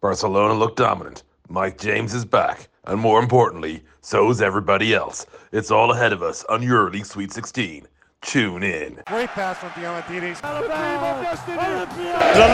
[0.00, 1.24] Barcelona look dominant.
[1.48, 2.68] Mike James is back.
[2.84, 5.26] And more importantly, so's everybody else.
[5.50, 7.88] It's all ahead of us on EuroLeague Sweet 16.
[8.22, 9.02] Tune in.
[9.06, 10.40] Great pass from Diamantidis.
[10.40, 10.48] The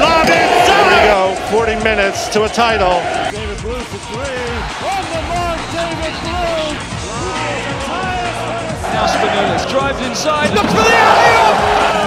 [0.00, 0.88] lob inside.
[0.88, 1.34] Here we go.
[1.50, 3.00] 40 minutes to a title.
[3.30, 4.48] David Blu for three.
[4.88, 6.32] On the mark, David Blu.
[8.92, 12.03] Now Spanoulis drives inside, looks for the alley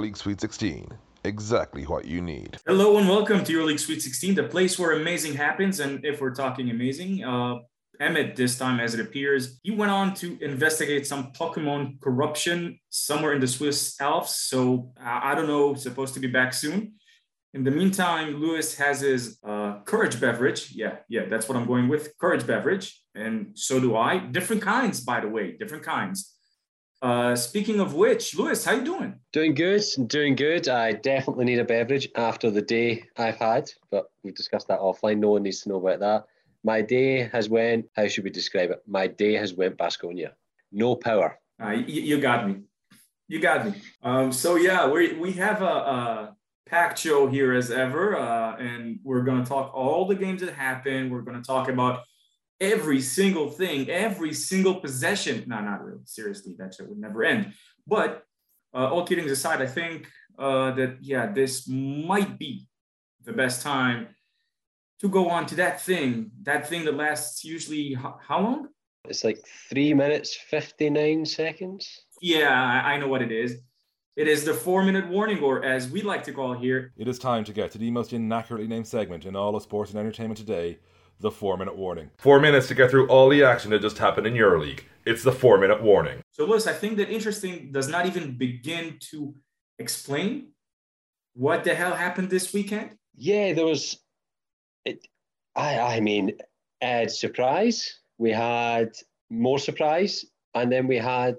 [0.00, 0.88] EuroLeague Sweet 16.
[1.24, 2.56] Exactly what you need.
[2.66, 5.80] Hello and welcome to EuroLeague Sweet 16, the place where amazing happens.
[5.80, 7.56] And if we're talking amazing, uh,
[8.00, 13.34] Emmett, this time as it appears, he went on to investigate some Pokemon corruption somewhere
[13.34, 14.36] in the Swiss Alps.
[14.48, 16.94] So I, I don't know, supposed to be back soon.
[17.52, 20.72] In the meantime, Lewis has his uh, courage beverage.
[20.72, 22.16] Yeah, yeah, that's what I'm going with.
[22.16, 22.98] Courage beverage.
[23.14, 24.16] And so do I.
[24.18, 26.39] Different kinds, by the way, different kinds.
[27.02, 29.14] Uh, speaking of which, Lewis, how you doing?
[29.32, 30.68] Doing good, doing good.
[30.68, 35.18] I definitely need a beverage after the day I've had, but we've discussed that offline.
[35.18, 36.26] No one needs to know about that.
[36.62, 37.86] My day has went.
[37.96, 38.82] How should we describe it?
[38.86, 40.32] My day has went Basconia.
[40.72, 41.38] No power.
[41.62, 42.64] Uh, you, you got me.
[43.28, 43.80] You got me.
[44.02, 48.98] Um, so yeah, we we have a, a packed show here as ever, uh, and
[49.02, 51.10] we're gonna talk all the games that happened.
[51.10, 52.00] We're gonna talk about
[52.60, 55.44] every single thing, every single possession.
[55.46, 56.02] No, not really.
[56.04, 57.52] Seriously, that shit would never end.
[57.86, 58.24] But
[58.74, 60.06] uh, all kidding aside, I think
[60.38, 62.66] uh, that yeah, this might be
[63.24, 64.08] the best time
[65.00, 66.30] to go on to that thing.
[66.42, 68.68] That thing that lasts usually how, how long?
[69.08, 71.88] It's like three minutes, 59 seconds.
[72.20, 73.56] Yeah, I, I know what it is.
[74.16, 77.18] It is the four minute warning, or as we like to call here, It is
[77.18, 80.36] time to get to the most inaccurately named segment in all of sports and entertainment
[80.36, 80.78] today
[81.20, 82.10] the four minute warning.
[82.18, 84.80] Four minutes to get through all the action that just happened in EuroLeague.
[85.04, 86.20] It's the four minute warning.
[86.30, 89.34] So, Lewis, I think that interesting does not even begin to
[89.78, 90.48] explain
[91.34, 92.96] what the hell happened this weekend.
[93.16, 93.98] Yeah, there was.
[94.84, 95.06] It.
[95.54, 95.78] I.
[95.78, 96.32] I mean,
[96.82, 98.00] uh, surprise.
[98.18, 98.92] We had
[99.30, 101.36] more surprise, and then we had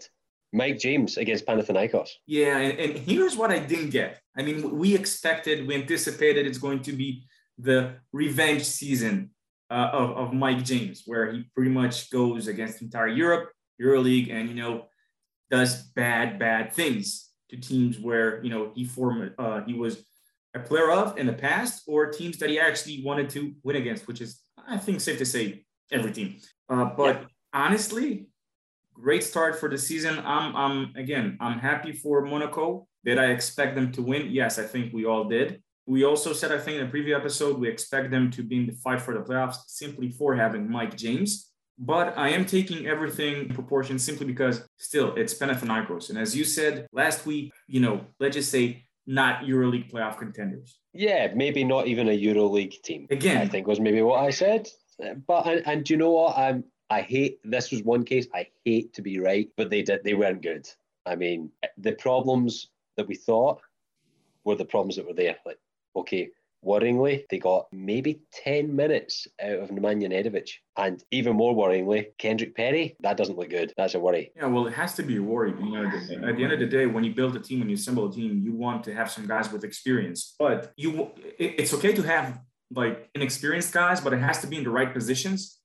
[0.53, 2.09] Mike James against Panathinaikos.
[2.25, 4.21] Yeah, and, and here's what I didn't get.
[4.35, 7.23] I mean, we expected, we anticipated it's going to be
[7.57, 9.29] the revenge season
[9.71, 13.51] uh, of, of Mike James, where he pretty much goes against entire Europe,
[13.81, 14.85] EuroLeague, and you know
[15.49, 20.03] does bad, bad things to teams where you know he formed, uh, he was
[20.53, 24.07] a player of in the past, or teams that he actually wanted to win against,
[24.07, 26.37] which is I think safe to say every team.
[26.69, 27.27] Uh, but yeah.
[27.53, 28.27] honestly,
[28.93, 30.19] great start for the season.
[30.19, 32.87] I'm, I'm again, I'm happy for Monaco.
[33.03, 34.29] Did I expect them to win?
[34.29, 35.63] Yes, I think we all did.
[35.85, 38.65] We also said, I think in a previous episode, we expect them to be in
[38.67, 41.51] the fight for the playoffs simply for having Mike James.
[41.77, 46.09] But I am taking everything in proportion simply because still it's Panathinaikos.
[46.09, 50.79] And as you said last week, you know, let's just say not EuroLeague playoff contenders.
[50.93, 53.07] Yeah, maybe not even a EuroLeague team.
[53.09, 54.67] Again, I think was maybe what I said.
[55.27, 56.37] But and, and do you know what?
[56.37, 60.03] I'm I hate this was one case I hate to be right, but they did
[60.03, 60.67] they weren't good.
[61.05, 63.61] I mean, the problems that we thought
[64.43, 65.37] were the problems that were there.
[65.45, 65.57] Like,
[65.95, 66.29] okay,
[66.65, 70.49] worryingly, they got maybe 10 minutes out of Nemanja Nedovic.
[70.77, 73.73] And even more worryingly, Kendrick Perry, that doesn't look good.
[73.77, 74.31] That's a worry.
[74.35, 75.51] Yeah, well, it has to be a worry.
[75.51, 77.75] You know, at the end of the day, when you build a team, when you
[77.75, 80.35] assemble a team, you want to have some guys with experience.
[80.37, 82.39] But you, it's okay to have
[82.73, 85.61] like inexperienced guys, but it has to be in the right positions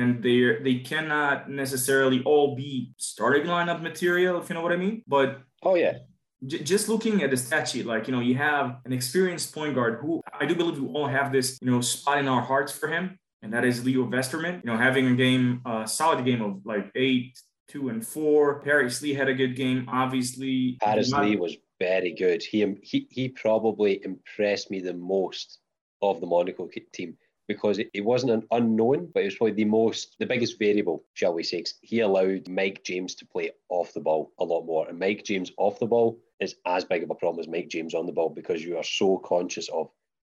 [0.00, 4.76] and they they cannot necessarily all be starting lineup material, if you know what I
[4.76, 5.02] mean.
[5.06, 5.98] But oh yeah,
[6.46, 9.74] j- just looking at the stat sheet, like you know, you have an experienced point
[9.74, 12.72] guard who I do believe we all have this you know spot in our hearts
[12.72, 16.42] for him, and that is Leo Westermann, You know, having a game, a solid game
[16.42, 18.60] of like eight, two, and four.
[18.60, 20.78] Paris Lee had a good game, obviously.
[20.82, 22.42] Paris Lee was very good.
[22.42, 25.58] He he he probably impressed me the most
[26.02, 27.16] of the Monaco team
[27.50, 31.34] because it, wasn't an unknown, but it was probably the most, the biggest variable, shall
[31.34, 31.64] we say.
[31.80, 34.88] He allowed Mike James to play off the ball a lot more.
[34.88, 37.94] And Mike James off the ball is as big of a problem as Mike James
[37.94, 39.90] on the ball because you are so conscious of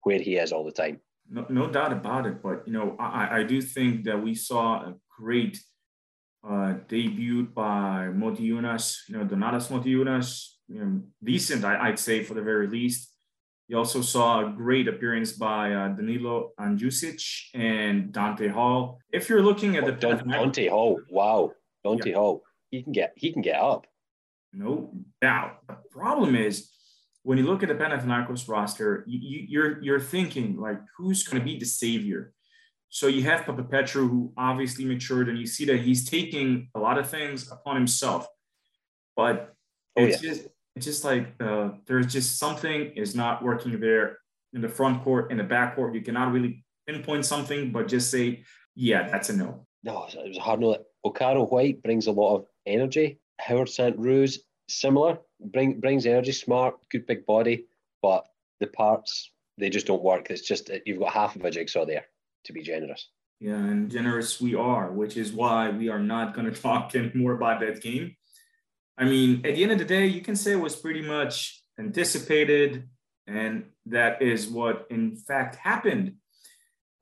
[0.04, 1.00] where he is all the time.
[1.30, 2.44] No, no doubt about it.
[2.44, 5.60] But, you know, I, I do think that we saw a great
[6.48, 12.34] uh, debut by Motiejunas, you know, Donatas Motiejunas, you know, decent, I, would say, for
[12.34, 13.10] the very least.
[13.70, 17.24] You also saw a great appearance by uh, Danilo Andjusic
[17.54, 19.00] and Donta Hall.
[19.12, 21.54] If you're looking at the oh, Donta Hall, wow,
[21.86, 22.16] Donta yeah.
[22.16, 23.88] Hall, he can get he can get up.
[24.52, 25.62] No doubt.
[25.94, 26.72] Problem is
[27.22, 31.46] when you look at the Panathinaikos roster, you, you're you're thinking like, who's going to
[31.46, 32.34] be the savior?
[32.90, 36.98] So you have Papapetrou, who obviously matured, and you see that he's taking a lot
[36.98, 38.28] of things upon himself.
[39.16, 39.56] But
[39.98, 40.30] oh, it's yeah.
[40.30, 44.18] just it's just like uh, there's just something is not working there
[44.54, 45.94] in the front court, in the back court.
[45.94, 48.44] You cannot really pinpoint something, but just say,
[48.76, 49.68] yeah, that's a no.
[49.84, 50.72] No, it was a hard no.
[50.72, 53.20] That Okaro White brings a lot of energy.
[53.40, 57.66] Howard Sant-Roos, similar, bring, brings energy, smart, good big body,
[58.02, 58.26] but
[58.60, 60.30] the parts, they just don't work.
[60.30, 62.06] It's just, uh, you've got half of a jigsaw there,
[62.46, 63.10] to be generous.
[63.40, 67.34] Yeah, and generous we are, which is why we are not going to talk anymore
[67.34, 68.16] about that game.
[68.98, 71.62] I mean, at the end of the day, you can say it was pretty much
[71.80, 72.88] anticipated,
[73.28, 76.16] and that is what in fact happened.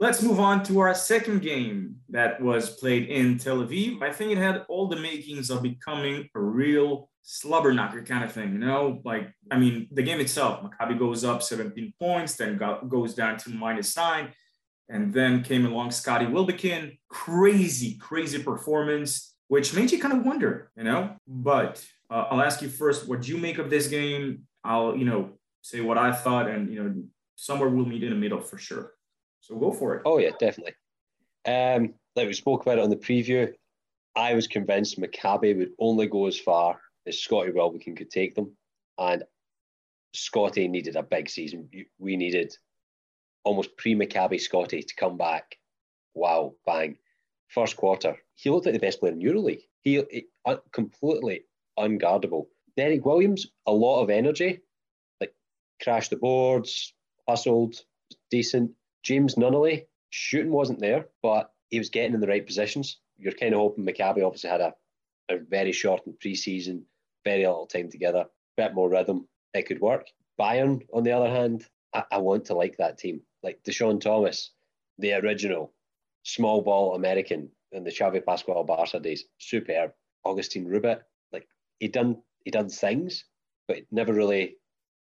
[0.02, 4.02] Let's move on to our second game that was played in Tel Aviv.
[4.02, 8.32] I think it had all the makings of becoming a real slobber knocker kind of
[8.32, 9.00] thing, you know?
[9.06, 13.52] Like, I mean, the game itself, Maccabi goes up 17 points, then goes down to
[13.52, 14.30] minus nine,
[14.90, 16.98] and then came along Scotty Wilbekin.
[17.08, 21.16] Crazy, crazy performance, which made you kind of wonder, you know?
[21.28, 24.48] But uh, I'll ask you first what you make of this game.
[24.64, 27.04] I'll, you know, say what I thought, and, you know,
[27.36, 28.94] somewhere we'll meet in the middle for sure.
[29.52, 30.04] So go for it.
[30.06, 30.76] Oh yeah, definitely.
[31.46, 33.54] Um, like we spoke about it on the preview,
[34.16, 38.56] I was convinced Maccabi would only go as far as Scotty Wilbekin could take them,
[38.98, 39.24] and
[40.14, 41.70] Scotty needed a big season.
[42.00, 42.56] We needed
[43.44, 45.58] almost pre-Maccabi Scotty to come back.
[46.14, 46.98] Wow, bang!
[47.50, 49.64] First quarter, he looked like the best player in EuroLeague.
[49.82, 50.28] He, he
[50.72, 51.42] completely
[51.78, 52.46] unguardable.
[52.78, 54.62] Derrick Williams, a lot of energy,
[55.20, 55.34] like
[55.84, 56.94] crashed the boards,
[57.28, 57.76] hustled,
[58.30, 58.72] decent
[59.04, 63.00] James Nunnally, shooting wasn't there, but he was getting in the right positions.
[63.18, 64.74] You're kind of hoping Maccabi obviously had a,
[65.30, 66.84] a very shortened preseason,
[67.24, 68.26] very little time together,
[68.58, 69.28] bit more rhythm.
[69.54, 70.08] It could work.
[70.40, 73.22] Bayern, on the other hand, I, I want to like that team.
[73.44, 74.52] Like Deshaun Thomas,
[74.98, 75.74] the original
[76.24, 79.92] small ball American in the Xavi Pascual Barca days, superb.
[80.24, 81.02] Augustine Rubit,
[81.32, 81.48] like
[81.80, 83.26] he done he done things,
[83.68, 84.58] but it never really,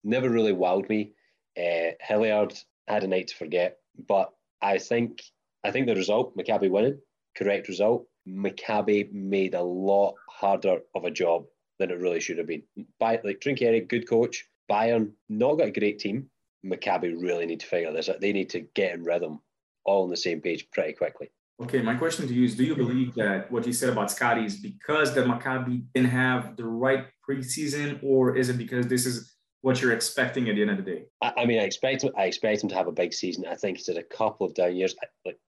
[0.04, 1.12] never really wowed me.
[1.58, 2.54] Uh, Hilliard
[2.86, 3.79] had a night to forget.
[4.08, 4.32] But
[4.62, 5.22] I think
[5.64, 6.98] I think the result, Maccabi winning,
[7.36, 8.06] correct result.
[8.28, 11.44] Maccabi made a lot harder of a job
[11.78, 12.62] than it really should have been.
[12.98, 14.46] By like Trinchieri, good coach.
[14.70, 16.26] Bayern not got a great team.
[16.64, 18.20] Maccabi really need to figure this out.
[18.20, 19.40] They need to get in rhythm,
[19.84, 21.30] all on the same page pretty quickly.
[21.60, 24.44] Okay, my question to you is: Do you believe that what you said about Scotty
[24.44, 29.34] is because the Maccabi didn't have the right preseason, or is it because this is
[29.62, 31.04] what you're expecting at the end of the day?
[31.20, 32.12] I, I mean, I expect him.
[32.16, 33.46] I expect him to have a big season.
[33.46, 34.94] I think he's had a couple of down years.
[35.24, 35.38] Like,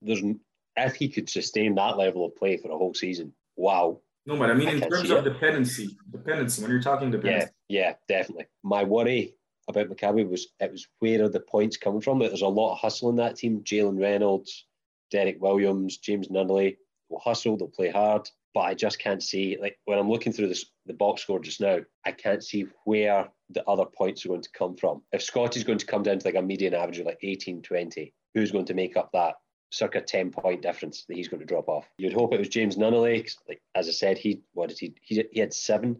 [0.00, 0.22] there's
[0.76, 4.00] if he could sustain that level of play for a whole season, wow.
[4.24, 5.32] No, but I mean, I in terms of it.
[5.32, 6.62] dependency, dependency.
[6.62, 8.46] When you're talking dependency, yeah, yeah, definitely.
[8.62, 9.34] My worry
[9.68, 12.18] about Maccabi was it was where are the points coming from?
[12.20, 13.62] There's a lot of hustle in that team.
[13.64, 14.66] Jalen Reynolds,
[15.10, 16.76] Derrick Williams, James Nunnally
[17.08, 17.56] will hustle.
[17.56, 20.94] They'll play hard but I just can't see like when I'm looking through this the
[20.94, 24.76] box score just now, I can't see where the other points are going to come
[24.76, 25.02] from.
[25.12, 28.12] If Scotty's going to come down to like a median average of like 18, 20,
[28.34, 29.34] who's going to make up that
[29.70, 31.88] circa 10 point difference that he's going to drop off?
[31.98, 33.28] You'd hope it was James Nunnally.
[33.48, 35.96] Like as I said, he what did he he, he had seven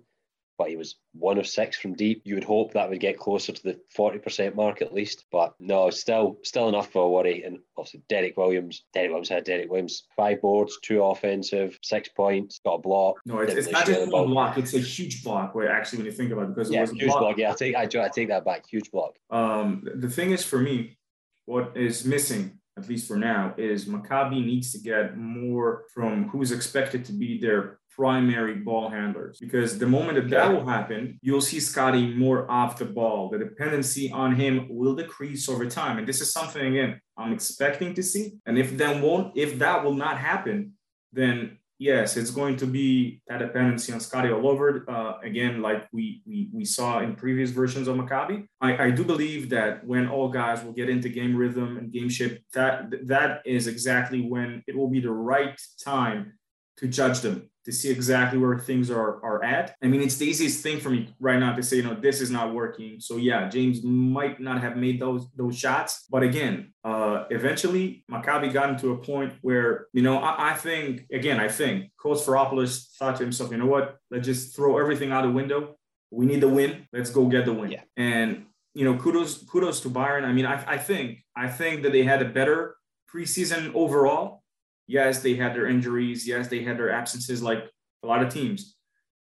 [0.59, 2.23] but he was one of six from deep.
[2.25, 5.25] You would hope that would get closer to the 40% mark at least.
[5.31, 7.43] But no, still still enough for a worry.
[7.45, 12.61] And obviously Derrick Williams, Derrick Williams had Derrick Williams, five boards, two offensive, six points,
[12.65, 13.17] got a block.
[13.25, 16.13] No, it's, it's not just one block, it's a huge block where actually when you
[16.13, 17.21] think about it, because yeah, it was huge block.
[17.21, 17.39] block.
[17.39, 18.67] Yeah, I take I, I take that back.
[18.69, 19.17] Huge block.
[19.31, 20.99] Um the thing is for me,
[21.47, 26.53] what is missing at least for now, is Maccabi needs to get more from who's
[26.53, 29.39] expected to be their primary ball handlers.
[29.39, 33.29] Because the moment that that will happen, you'll see Scotty more off the ball.
[33.29, 35.99] The dependency on him will decrease over time.
[35.99, 38.35] And this is something, again, I'm expecting to see.
[38.47, 40.73] And if that won't, if that will not happen,
[41.13, 44.85] then yes, it's going to be that dependency on Scotty all over.
[44.89, 48.47] Uh, again, like we, we we saw in previous versions of Maccabi.
[48.61, 52.09] I, I do believe that when all guys will get into game rhythm and game
[52.09, 56.35] shape, that that is exactly when it will be the right time
[56.79, 59.77] to judge them to see exactly where things are are at.
[59.83, 62.21] I mean, it's the easiest thing for me right now to say, you know, this
[62.21, 62.99] is not working.
[62.99, 68.53] So yeah, James might not have made those those shots, but again, uh, eventually Maccabi
[68.53, 72.97] got into a point where, you know, I, I think again, I think Coach Sfairopoulos
[72.99, 75.77] thought to himself, you know what, let's just throw everything out the window.
[76.11, 76.89] We need the win.
[76.93, 77.71] Let's go get the win.
[77.71, 77.83] Yeah.
[77.97, 80.25] And you know, kudos kudos to Bayern.
[80.25, 82.77] I mean, I, I think I think that they had a better
[83.13, 84.42] preseason overall
[84.87, 86.27] Yes, they had their injuries.
[86.27, 87.65] Yes, they had their absences like
[88.03, 88.77] a lot of teams.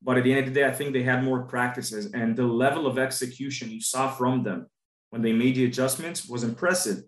[0.02, 2.46] But at the end of the day, I think they had more practices and the
[2.46, 4.68] level of execution you saw from them
[5.10, 7.04] when they made the adjustments was impressive.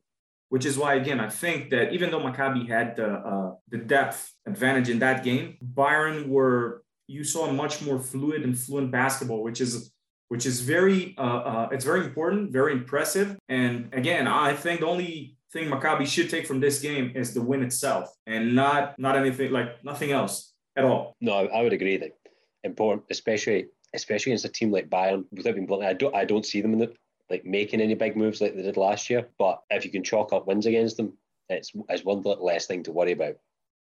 [0.50, 4.32] Which is why, again, I think that even though Maccabi had the uh, the depth
[4.46, 9.60] advantage in that game, Bayern were you saw much more fluid and fluent basketball, which
[9.60, 9.92] is
[10.30, 13.38] which is very uh, uh, it's very important, very impressive.
[13.50, 17.42] And again, I think the only thing Maccabi should take from this game is the
[17.42, 21.16] win itself, and not not anything like nothing else at all.
[21.22, 22.18] No, I, would agree that
[22.64, 25.26] important, especially especially against a team like Bayern.
[25.32, 26.94] Without being blunt, I don't I don't see them in the
[27.30, 29.28] like making any big moves like they did last year.
[29.38, 31.14] But if you can chalk up wins against them,
[31.50, 33.36] it's it's one less thing to worry about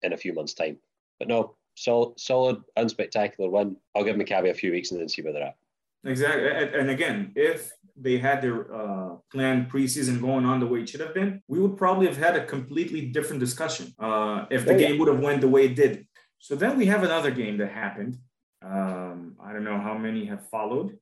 [0.03, 0.79] in a few months' time.
[1.19, 3.77] But no, solid, solid, unspectacular win.
[3.95, 5.57] I'll give Maccabi a few weeks and then see where they're at.
[6.05, 6.49] Exactly.
[6.81, 11.01] And again, if they had their uh, planned preseason going on the way it should
[11.01, 14.79] have been, we would probably have had a completely different discussion uh, if the oh,
[14.79, 14.99] game yeah.
[14.99, 16.07] would have went the way it did.
[16.39, 18.17] So then we have another game that happened.
[18.63, 20.99] Um, I don't know how many have followed.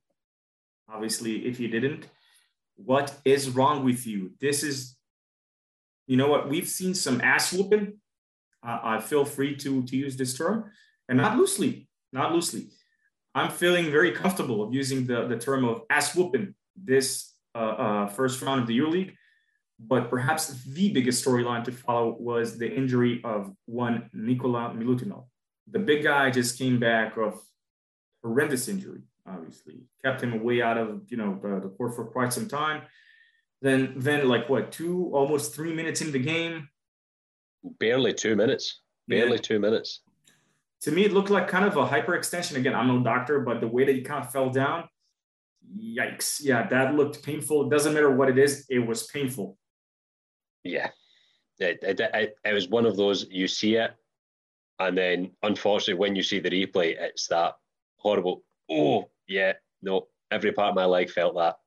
[0.91, 2.07] Obviously, if you didn't,
[2.75, 4.31] what is wrong with you?
[4.41, 4.97] This is,
[6.07, 6.49] you know what?
[6.49, 7.99] We've seen some ass whooping.
[8.65, 10.71] Uh, I feel free to to use this term,
[11.07, 12.67] and not loosely, not loosely.
[13.35, 18.07] I'm feeling very comfortable of using the, the term of ass whooping this uh, uh,
[18.07, 19.13] first round of the EuroLeague.
[19.79, 25.25] But perhaps the biggest storyline to follow was the injury of one Nikola Milutinov.
[25.71, 27.39] The big guy just came back of
[28.21, 29.83] horrendous injury, obviously.
[30.03, 32.81] Kept him away out of you know the, the court for quite some time.
[33.61, 36.67] Then then like what, two, almost three minutes in the game?
[37.79, 38.81] Barely two minutes.
[39.07, 39.41] Barely yeah.
[39.41, 40.01] two minutes
[40.81, 42.55] to me, it looked like kind of a hyperextension.
[42.55, 44.87] Again, I'm no doctor, but the way that he kind of fell down,
[45.77, 46.39] yikes.
[46.41, 47.65] Yeah, that looked painful.
[47.65, 49.57] It doesn't matter what it is, it was painful.
[50.63, 50.89] Yeah.
[51.59, 53.91] It, it, it, it was one of those, you see it,
[54.79, 57.55] and then unfortunately, when you see the replay, it's that
[57.97, 61.57] horrible, oh, yeah, no, every part of my leg felt that.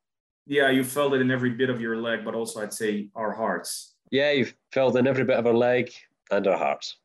[0.46, 3.32] Yeah, you felt it in every bit of your leg, but also I'd say our
[3.32, 3.96] hearts.
[4.10, 5.92] Yeah, you felt in every bit of our leg
[6.30, 6.96] and our hearts.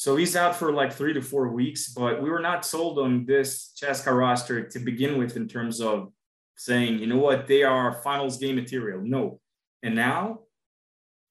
[0.00, 3.26] So he's out for like three to four weeks, but we were not sold on
[3.26, 6.10] this CSKA roster to begin with in terms of
[6.56, 9.02] saying, you know what, they are finals game material.
[9.02, 9.40] No.
[9.82, 10.38] And now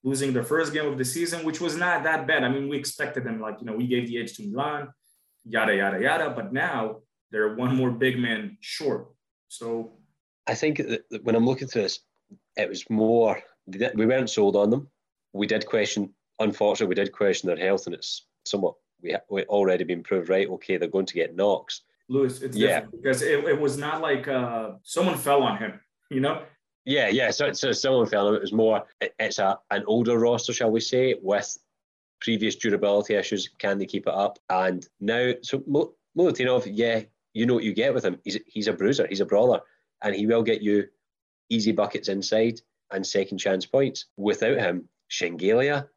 [0.03, 2.43] losing the first game of the season, which was not that bad.
[2.43, 4.89] I mean, we expected them, like, you know, we gave the edge to Milan,
[5.45, 6.29] yada, yada, yada.
[6.29, 6.97] But now
[7.31, 9.07] they're one more big man short.
[9.47, 9.93] So
[10.45, 10.79] I think
[11.23, 12.01] when I'm looking through this,
[12.55, 14.89] it was more, we weren't sold on them.
[15.33, 19.83] We did question, unfortunately, we did question their health, and it's somewhat we we already
[19.83, 20.49] been proved right.
[20.49, 21.81] Okay, they're going to get knocks.
[22.09, 22.81] Lewis, it's yeah.
[22.91, 25.79] because it, it was not like uh, someone fell on him,
[26.09, 26.43] you know.
[26.85, 27.29] Yeah, yeah.
[27.29, 28.37] So, so someone fell on him.
[28.37, 28.83] It was more.
[28.99, 31.57] It, it's a an older roster, shall we say, with
[32.19, 33.49] previous durability issues.
[33.59, 34.39] Can they keep it up?
[34.49, 35.59] And now, so
[36.17, 37.03] Milutinov, yeah,
[37.33, 38.19] you know what you get with him.
[38.23, 39.07] He's he's a bruiser.
[39.07, 39.61] He's a brawler,
[40.01, 40.87] and he will get you
[41.49, 42.59] easy buckets inside
[42.91, 44.05] and second chance points.
[44.17, 45.87] Without him, Shengelia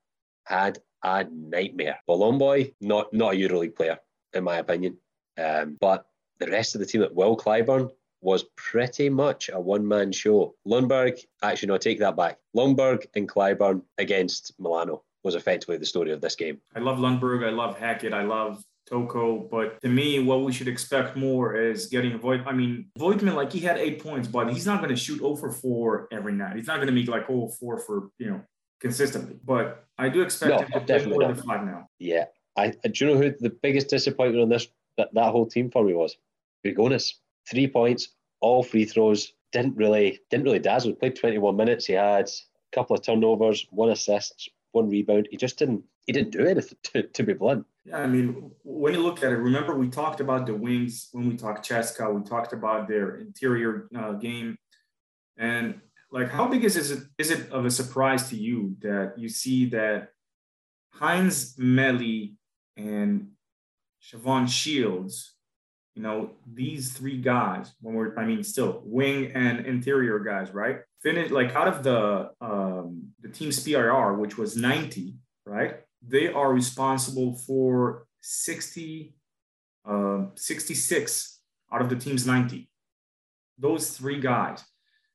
[0.45, 1.99] had a nightmare.
[2.07, 3.99] Boy, not not a EuroLeague player,
[4.33, 4.99] in my opinion.
[5.39, 6.07] Um, but
[6.39, 7.91] the rest of the team at Will Clyburn
[8.21, 10.55] was pretty much a one-man show.
[10.67, 12.39] Lundberg, actually, no, take that back.
[12.57, 16.61] Lundberg and Clyburn against Milano was effectively the story of this game.
[16.75, 17.47] I love Lundberg.
[17.47, 18.13] I love Hackett.
[18.13, 19.49] I love Toko.
[19.51, 22.43] But to me, what we should expect more is getting Voigt.
[22.47, 25.51] I mean, Voigtmann, like he had eight points, but he's not going to shoot over
[25.51, 26.57] 4 every night.
[26.57, 28.41] He's not going to make like 0 4 for, you know,
[28.83, 29.37] consistently.
[29.45, 31.89] But I do expect no, him to definitely more than five now.
[31.99, 32.27] Yeah.
[32.57, 34.67] I, do you know who the biggest disappointment on this
[34.99, 36.19] that, that whole team for me was?
[36.67, 37.15] Grigonis.
[37.51, 38.09] Three points,
[38.41, 39.33] all free throws.
[39.53, 40.95] Didn't really didn't really dazzle.
[40.95, 41.87] Played 21 minutes.
[41.87, 45.29] He had a couple of turnovers, one assist, one rebound.
[45.31, 47.67] He just didn't he didn't do anything to, to be blunt.
[47.85, 51.29] Yeah, I mean, when you look at it, remember we talked about the wings when
[51.29, 52.15] we talked CSKA.
[52.15, 54.57] We talked about their interior uh, game,
[55.37, 55.81] and
[56.13, 59.67] like how big is it is it of a surprise to you that you see
[59.71, 60.09] that
[60.93, 62.35] Hines Melli
[62.77, 63.29] and
[64.03, 65.35] Shavon Shields,
[65.95, 70.81] you know, these three guys, when we're I mean still wing and interior guys, right?
[71.03, 75.15] Finish like out of the um the team's PIR, which was 90,
[75.47, 75.81] right?
[76.07, 79.15] They are responsible for 60
[79.85, 81.41] uh, 66
[81.73, 82.69] out of the team's 90.
[83.59, 84.63] Those three guys.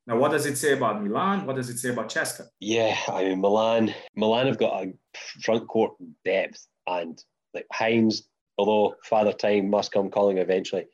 [0.08, 1.46] Now, what does it say about Milan?
[1.46, 2.48] What does it say about CSKA?
[2.62, 3.94] Yeah, I mean Milan.
[4.16, 4.94] Milan have got a
[5.42, 7.22] front court depth, and
[7.54, 8.24] like Hines,
[8.58, 10.86] although father time must come calling eventually,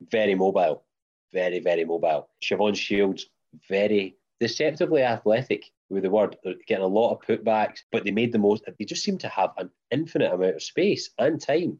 [0.00, 0.84] very mobile,
[1.32, 2.28] very very mobile.
[2.42, 3.26] Shavon Shields,
[3.68, 8.32] very deceptively athletic with the word, They're getting a lot of putbacks, but they made
[8.32, 8.64] the most.
[8.78, 11.78] They just seem to have an infinite amount of space and time.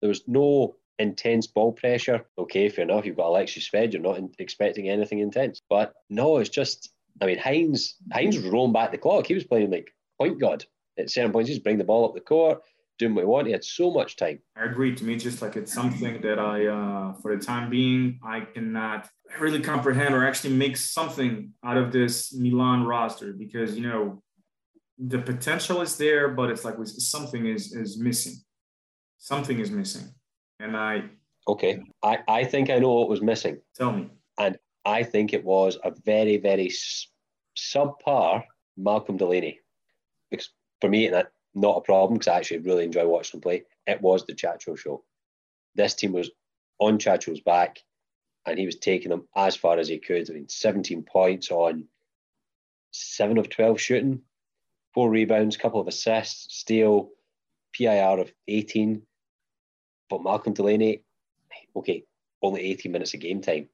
[0.00, 3.04] There was no intense ball pressure, okay, fair enough.
[3.04, 5.60] You've got Alexey Shved, you're not in, expecting anything intense.
[5.68, 9.26] But no, it's just, I mean, Hines, Hines was rolling back the clock.
[9.26, 10.64] He was playing like point guard
[10.98, 11.48] at certain points.
[11.48, 12.60] He's bring the ball up the court,
[12.98, 13.46] doing what he wanted.
[13.46, 14.38] He had so much time.
[14.56, 14.94] I agree.
[14.94, 19.08] To me, just like it's something that I, uh, for the time being, I cannot
[19.40, 24.22] really comprehend or actually make something out of this Milan roster because you know
[24.98, 28.34] the potential is there, but it's like something is is missing.
[29.18, 30.08] Something is missing,
[30.62, 31.04] and I.
[31.48, 33.60] Okay, I I think I know what was missing.
[33.74, 34.08] Tell me.
[34.38, 36.70] And I think it was a very very
[37.56, 38.44] subpar
[38.76, 39.60] Malcolm Delaney.
[40.30, 40.50] Because
[40.80, 43.64] for me, that not a problem because I actually really enjoy watching him play.
[43.86, 45.04] It was the Chacho show.
[45.74, 46.30] This team was
[46.78, 47.78] on Chacho's back,
[48.46, 50.30] and he was taking them as far as he could.
[50.30, 51.88] I mean, 17 points on
[52.90, 54.22] seven of 12 shooting,
[54.94, 57.10] four rebounds, couple of assists, steal,
[57.76, 59.02] PIR of 18.
[60.12, 61.04] But Malcolm Delaney,
[61.74, 62.04] okay,
[62.42, 63.70] only 18 minutes of game time,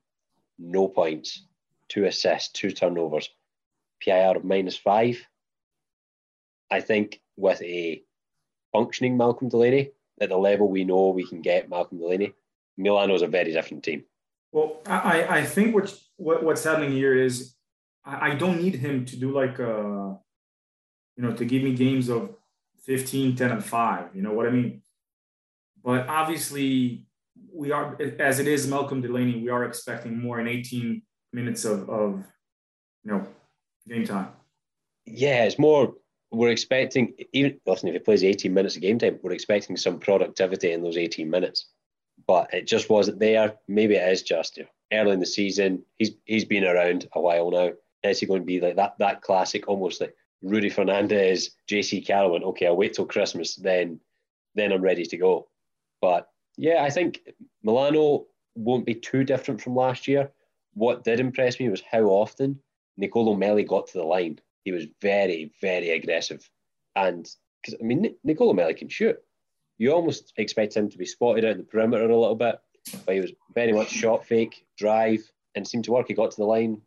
[0.56, 1.44] no points,
[1.88, 3.28] two assists, two turnovers,
[4.00, 5.18] PIR of minus five.
[6.70, 8.04] I think with a
[8.70, 9.90] functioning Malcolm Delaney
[10.20, 12.34] at the level we know we can get Malcolm Delaney,
[12.76, 14.04] Milano is a very different team.
[14.52, 17.56] Well, I, I think what's, what, what's happening here is
[18.04, 20.16] I, I don't need him to do like a, uh,
[21.16, 22.30] you know, to give me games of
[22.84, 24.10] 15, 10, and 5.
[24.14, 24.82] You know what I mean?
[25.88, 27.06] But obviously,
[27.50, 31.00] we are, as it is Malcolm Delaney, we are expecting more in 18
[31.32, 32.26] minutes of, of
[33.04, 33.26] you know,
[33.88, 34.28] game time.
[35.06, 35.94] Yeah, it's more
[36.30, 39.98] we're expecting even listen if he plays 18 minutes of game time we're expecting some
[39.98, 41.70] productivity in those 18 minutes.
[42.26, 43.54] But it just wasn't there.
[43.66, 44.58] Maybe it is just
[44.92, 47.70] early in the season he's he's been around a while now.
[48.02, 52.44] Is he going to be like that that classic almost like Rudy Fernandez Jaycee Carroll
[52.48, 54.00] okay I'll wait till Christmas then
[54.54, 55.48] then I'm ready to go
[56.00, 57.20] but yeah I think
[57.62, 60.30] Milano won't be too different from last year
[60.74, 62.60] what did impress me was how often
[62.96, 66.48] Nicolo Melli got to the line he was very, very aggressive.
[66.94, 67.26] And
[67.62, 69.16] because I mean, Nicolo Melli can shoot.
[69.78, 72.58] You almost expect him to be spotted out in the perimeter a little bit,
[73.06, 75.20] but he was very much shot fake, drive,
[75.54, 76.08] and seemed to work.
[76.08, 76.82] He got to the line,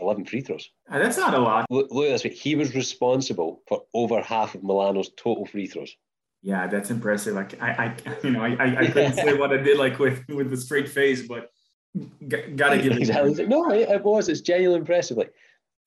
[0.00, 0.70] 11 free throws.
[0.88, 1.66] Uh, that's not a lot.
[1.68, 2.40] Look, look at this.
[2.40, 5.94] He was responsible for over half of Milano's total free throws.
[6.42, 7.34] Yeah, that's impressive.
[7.34, 10.26] Like I, I you know, I, I, I couldn't say what I did like with
[10.28, 11.50] with the straight face, but
[11.96, 12.98] g- gotta give it.
[13.00, 13.46] Exactly.
[13.46, 14.28] No, it, it was.
[14.28, 15.16] It's genuinely impressive.
[15.16, 15.32] Like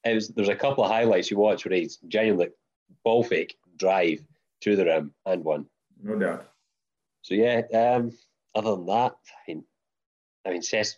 [0.06, 2.50] it was there's a couple of highlights you watch where he's genuinely
[3.04, 4.20] ball fake, drive
[4.62, 5.66] to the rim and one.
[6.02, 6.48] No doubt.
[7.22, 8.12] So yeah, um,
[8.54, 9.64] other than that, I mean,
[10.46, 10.98] I mean, Ces,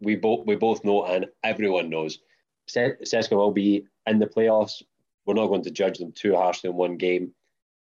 [0.00, 2.18] we both we both know and everyone knows
[2.68, 4.82] CSKA will be in the playoffs.
[5.24, 7.32] We're not going to judge them too harshly in one game,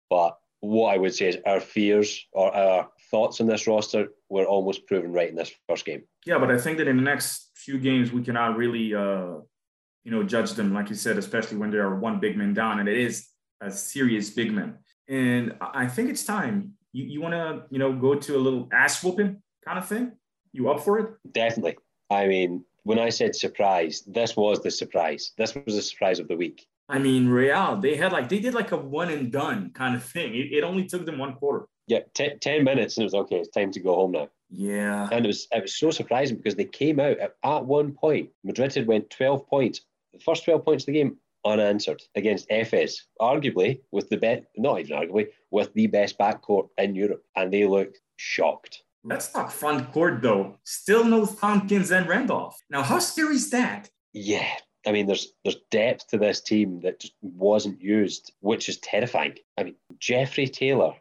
[0.08, 4.46] but what I would say is our fears or our thoughts on this roster were
[4.46, 6.02] almost proven right in this first game.
[6.26, 9.36] Yeah, but I think that in the next few games we cannot really uh,
[10.04, 12.78] you know, judge them, like you said, especially when they are one big man down,
[12.78, 13.26] and it is
[13.60, 14.78] a serious big man.
[15.08, 16.74] And I think it's time.
[16.92, 20.12] You, you want to, you know, go to a little ass whooping kind of thing?
[20.52, 21.14] You up for it?
[21.32, 21.78] Definitely.
[22.10, 25.32] I mean, when I said surprise, this was the surprise.
[25.38, 26.66] This was the surprise of the week.
[26.88, 30.04] I mean, Real, they had like, they did like a one and done kind of
[30.04, 30.34] thing.
[30.34, 31.66] It, it only took them one quarter.
[31.86, 34.28] Yeah, t- 10 minutes and it was okay, it's time to go home now.
[34.50, 35.08] Yeah.
[35.10, 38.30] And it was it was so surprising because they came out at, at one point.
[38.44, 39.80] Madrid had went 12 points
[40.14, 44.80] the first 12 points of the game unanswered against Efes, arguably with the best, not
[44.80, 47.22] even arguably, with the best backcourt in Europe.
[47.36, 48.82] And they looked shocked.
[49.02, 50.58] Let's talk front court though.
[50.64, 52.56] Still no Thompkins and Randolph.
[52.70, 53.90] Now, how scary is that?
[54.14, 54.48] Yeah.
[54.86, 59.36] I mean, there's there's depth to this team that just wasn't used, which is terrifying.
[59.58, 60.94] I mean, Jeffrey Taylor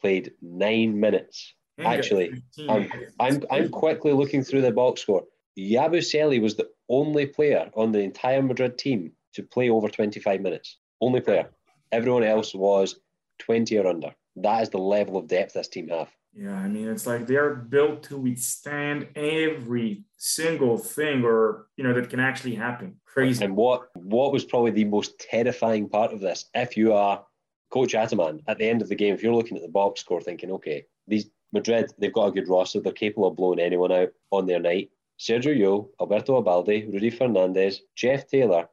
[0.00, 1.54] played nine minutes.
[1.78, 5.24] Actually, I'm, I'm, I'm quickly looking through the box score.
[5.58, 10.76] Yabusele was the only player on the entire Madrid team to play over 25 minutes.
[11.00, 11.48] Only player.
[11.92, 13.00] Everyone else was
[13.38, 14.14] 20 or under.
[14.36, 16.10] That is the level of depth this team have.
[16.32, 21.92] Yeah, I mean, it's like they're built to withstand every single thing or, you know,
[21.92, 23.00] that can actually happen.
[23.04, 23.44] Crazy.
[23.44, 27.24] And what what was probably the most terrifying part of this, if you are
[27.70, 30.20] Coach Ataman, at the end of the game, if you're looking at the box score
[30.20, 34.10] thinking, okay, these Madrid, they've got a good roster, they're capable of blowing anyone out
[34.30, 34.90] on their night.
[35.18, 38.68] Sergio Llull, Alberto Abalde, Rudy Fernandez, Jeff Taylor,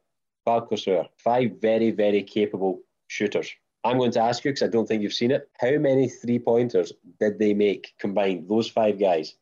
[0.46, 1.06] Causeur.
[1.17, 3.52] Five very, very capable shooters.
[3.88, 6.39] I'm going to ask you, because I don't think you've seen it, how many three
[6.39, 9.36] pointers did they make combined, those five guys?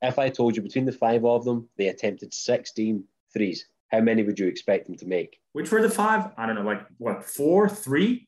[0.00, 4.22] If I told you between the five of them, they attempted 16 threes, how many
[4.22, 5.38] would you expect them to make?
[5.52, 6.30] Which were the five?
[6.36, 8.26] I don't know, like what, four, three?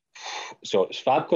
[0.64, 1.28] So it's Fab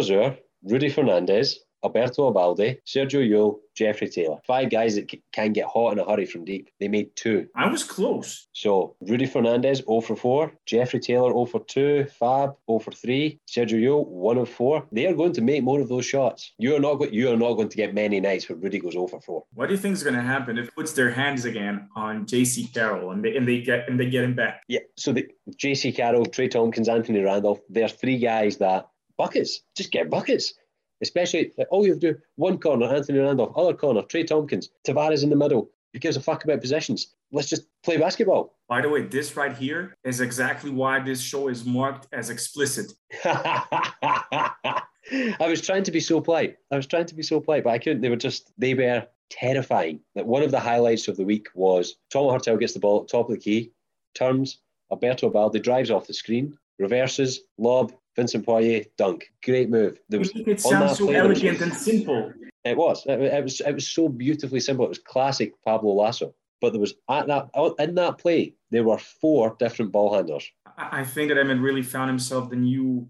[0.63, 4.39] Rudy Fernandez, Alberto Abalde, Sergio Llull, Jeffrey Taylor.
[4.47, 6.69] Five guys that c- can get hot in a hurry from deep.
[6.81, 7.47] They made two.
[7.55, 8.49] I was close.
[8.53, 13.39] So Rudy Fernandez 0 for 4, Jeffrey Taylor 0 for 2, Fab 0 for 3,
[13.49, 14.87] Sergio Llull 1 of 4.
[14.91, 16.53] They are going to make more of those shots.
[16.59, 18.95] You are not go- you are not going to get many nights where Rudy goes
[18.95, 19.45] 0 for 4.
[19.55, 22.75] What do you think is going to happen if puts their hands again on Jaycee
[22.75, 24.63] Carroll and they and they get and they get him back?
[24.67, 24.81] Yeah.
[24.97, 29.61] So the Jaycee Carroll, Trey Thompkins, Anthony Randolph, they're three guys that buckets.
[29.77, 30.55] Just get buckets.
[31.03, 34.71] Especially like, all you have to do one corner, Anthony Randolph, other corner, Trey Thompkins,
[34.87, 35.71] Tavares in the middle.
[35.93, 37.15] Who gives a fuck about positions?
[37.33, 38.57] Let's just play basketball.
[38.69, 42.93] By the way, this right here is exactly why this show is marked as explicit.
[43.25, 44.83] I
[45.41, 46.57] was trying to be so polite.
[46.71, 48.03] I was trying to be so polite, but I couldn't.
[48.03, 50.01] They were just, they were terrifying.
[50.15, 53.09] Like one of the highlights of the week was Tom Heurtel gets the ball at
[53.09, 53.73] top of the key,
[54.15, 54.59] turns,
[54.91, 59.31] Alberto Balde drives off the screen, reverses, lob, Vincent Poirier, dunk.
[59.45, 60.01] Great move.
[60.09, 62.33] There was It sounds so elegant and simple.
[62.65, 63.07] It was.
[63.07, 63.61] It, it was.
[63.61, 64.85] It was so beautifully simple.
[64.85, 66.35] It was classic Pablo Laso.
[66.61, 70.51] But there was at that in that play there were four different ball handlers.
[70.77, 73.09] I think that Emmett really found himself the new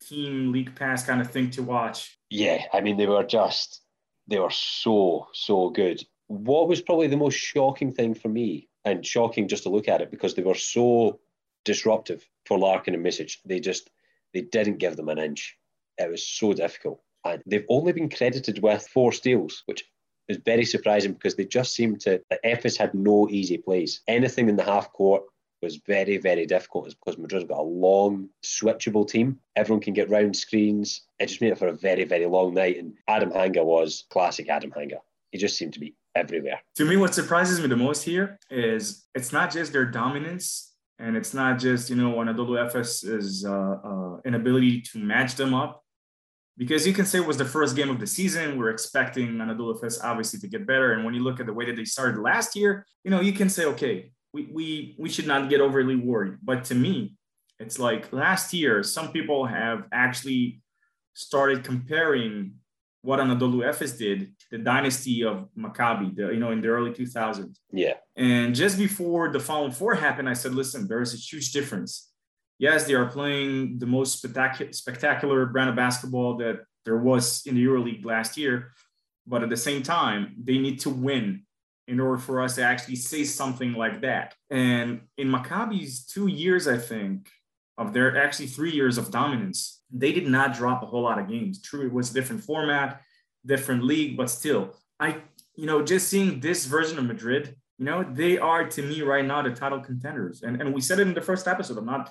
[0.00, 2.18] team league pass kind of thing to watch.
[2.28, 3.82] Yeah, I mean they were just
[4.26, 6.02] they were so so good.
[6.26, 10.00] What was probably the most shocking thing for me, and shocking just to look at
[10.00, 11.20] it because they were so
[11.64, 13.36] disruptive for Larkin and Micic.
[13.44, 13.88] They just
[14.34, 15.56] they didn't give them an inch.
[15.98, 19.84] It was so difficult, and they've only been credited with four steals, which
[20.28, 22.20] is very surprising because they just seemed to.
[22.30, 24.02] The Efes had no easy plays.
[24.06, 25.24] Anything in the half court
[25.62, 29.38] was very, very difficult is because Madrid's got a long, switchable team.
[29.56, 31.02] Everyone can get round screens.
[31.18, 32.78] It just made it for a very, very long night.
[32.78, 34.98] And Adam Hanga was classic Adam Hanga.
[35.32, 36.60] He just seemed to be everywhere.
[36.76, 40.67] To me, what surprises me the most here is it's not just their dominance
[40.98, 45.84] and it's not just, you know, Anadolu Efes' uh, uh, inability to match them up.
[46.56, 48.58] Because you can say it was the first game of the season.
[48.58, 50.92] We're expecting Anadolu Efes obviously to get better.
[50.92, 53.32] And when you look at the way that they started last year, you know, you
[53.32, 56.38] can say, okay, we, we, we should not get overly worried.
[56.42, 57.14] But to me,
[57.60, 60.60] it's like last year, some people have actually
[61.14, 62.54] started comparing
[63.02, 67.56] what Anadolu Efes did, the dynasty of Maccabi, the, you know, in the early 2000s.
[67.72, 67.94] Yeah.
[68.16, 72.10] And just before the Final Four happened, I said, listen, there is a huge difference.
[72.58, 77.54] Yes, they are playing the most spectacular, spectacular brand of basketball that there was in
[77.54, 78.72] the EuroLeague last year.
[79.26, 81.44] But at the same time, they need to win
[81.86, 84.34] in order for us to actually say something like that.
[84.50, 87.28] And in Maccabi's two years, I think,
[87.78, 91.28] of their actually three years of dominance, they did not drop a whole lot of
[91.28, 91.62] games.
[91.62, 93.00] True, it was a different format,
[93.44, 95.16] different league, but still, I,
[95.56, 99.24] you know, just seeing this version of Madrid, you know, they are to me right
[99.24, 100.42] now the title contenders.
[100.42, 101.78] And and we said it in the first episode.
[101.78, 102.10] I'm not,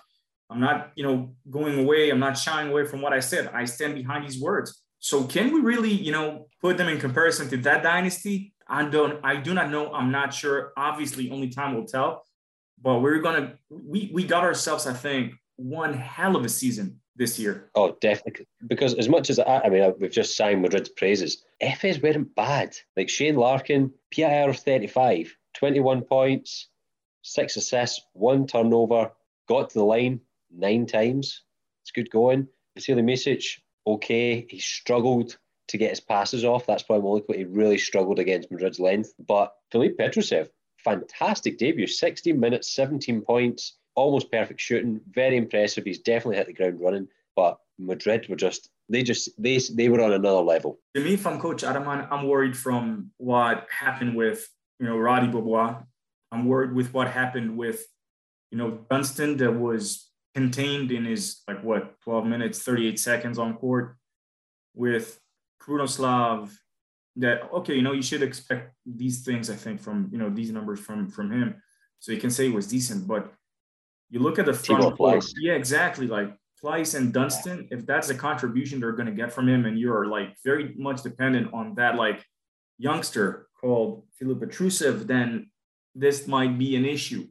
[0.50, 2.10] I'm not, you know, going away.
[2.10, 3.50] I'm not shying away from what I said.
[3.54, 4.84] I stand behind these words.
[5.00, 8.54] So can we really, you know, put them in comparison to that dynasty?
[8.68, 9.94] I don't, I do not know.
[9.94, 10.74] I'm not sure.
[10.76, 12.24] Obviously, only time will tell.
[12.82, 17.40] But we're gonna, we we got ourselves, I think, one hell of a season this
[17.40, 17.70] year.
[17.76, 18.48] Oh, definitely.
[18.66, 21.44] Because as much as I, I mean, we've just sang Madrid's praises.
[21.62, 22.78] Efes weren't bad.
[22.96, 26.70] Like Shane Larkin, PIR of 35, 21 points,
[27.24, 29.12] six assists, one turnover,
[29.48, 31.44] got to the line nine times.
[31.84, 32.48] It's good going.
[32.76, 34.46] Vasily Micic, okay.
[34.50, 35.38] He struggled
[35.70, 36.66] to get his passes off.
[36.66, 39.14] That's probably only what he really struggled against Madrid's length.
[39.20, 40.50] But Philippe Petrusev,
[40.84, 41.88] fantastic debut.
[41.88, 45.02] 16 minutes, 17 points, almost perfect shooting.
[45.12, 45.84] Very impressive.
[45.84, 47.08] He's definitely hit the ground running.
[47.36, 50.80] But Madrid were just they just they they were on another level.
[50.96, 54.48] To me, from Coach Ataman, I'm worried from what happened with
[54.80, 55.82] you know Roddy Beaubois.
[56.32, 57.86] I'm worried with what happened with
[58.52, 63.56] you know Dunston that was contained in his like what 12 minutes 38 seconds on
[63.56, 63.98] court
[64.76, 65.20] with
[65.62, 66.52] Krunoslav
[67.16, 70.52] that okay you know you should expect these things I think from you know these
[70.52, 71.56] numbers from from him
[72.00, 73.34] so you can say it was decent but
[74.10, 75.26] you look at the front court.
[75.40, 76.08] yeah exactly.
[76.08, 79.78] Like Pleiss and Dunston if that's the contribution they're going to get from him and
[79.78, 82.24] you're like very much dependent on that like
[82.78, 85.50] youngster called Filip Petrusev then
[85.96, 87.28] this might be an issue.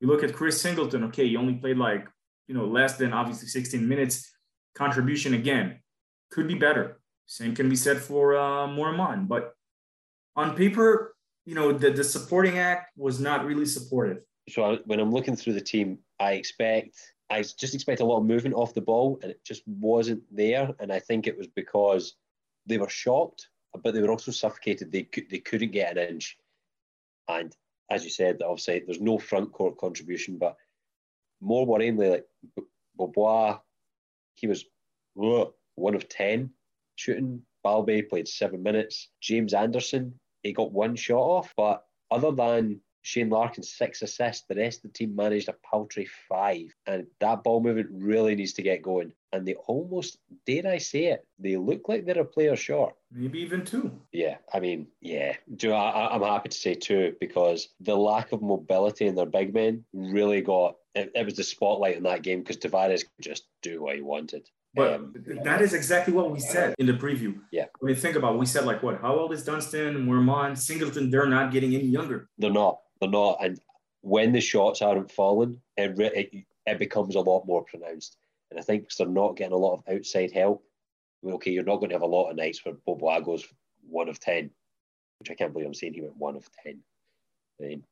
[0.00, 2.08] You look at Chris Singleton okay he only played like
[2.48, 4.32] you know less than obviously 16 minutes.
[4.74, 5.80] Contribution again
[6.30, 7.00] could be better.
[7.26, 9.54] Same can be said for uh, Moerman, but
[10.36, 14.18] on paper, you know, the, the supporting act was not really supportive.
[14.48, 16.96] So I, when I'm looking through the team, I expect
[17.28, 20.70] I just expect a lot of movement off the ball, and it just wasn't there.
[20.78, 22.14] And I think it was because
[22.66, 23.48] they were shocked,
[23.82, 24.92] but they were also suffocated.
[24.92, 26.38] They could, they couldn't get an inch.
[27.28, 27.54] And
[27.90, 30.56] as you said, obviously there's no front court contribution, but
[31.40, 32.26] more worryingly, like
[32.96, 33.58] Beaubois,
[34.34, 34.64] he was
[35.20, 36.50] uh, one of ten
[36.94, 39.08] shooting Balbay played seven minutes.
[39.20, 44.56] James Anderson, he got one shot off, but other than Shane Larkin six assists, the
[44.56, 46.74] rest of the team managed a paltry five.
[46.88, 49.12] And that ball movement really needs to get going.
[49.32, 52.96] And they almost, dare I say it, they look like they're a player short.
[53.12, 53.92] Maybe even two.
[54.10, 55.36] Yeah, I mean, yeah.
[55.54, 59.54] Do I, I'm happy to say two because the lack of mobility in their big
[59.54, 63.44] men really got it, it was the spotlight in that game because Tavares could just
[63.62, 64.48] do what he wanted.
[64.74, 65.14] But Um,
[65.44, 67.38] that is exactly what we said in the preview.
[67.52, 67.66] Yeah.
[67.78, 69.00] When you think about it, we said like what?
[69.00, 71.08] How old is Dunston, Moerman, Singleton?
[71.08, 72.28] They're not getting any younger.
[72.36, 72.80] They're not.
[73.00, 73.38] They're not.
[73.44, 73.60] And
[74.02, 78.16] when the shots aren't falling, it, it, it becomes a lot more pronounced.
[78.50, 80.62] And I think they're not getting a lot of outside help.
[81.22, 83.44] I mean, okay, you're not going to have a lot of nights where Bobo goes
[83.88, 84.50] one of 10,
[85.18, 86.78] which I can't believe I'm saying he went one of 10.
[87.60, 87.82] I mean,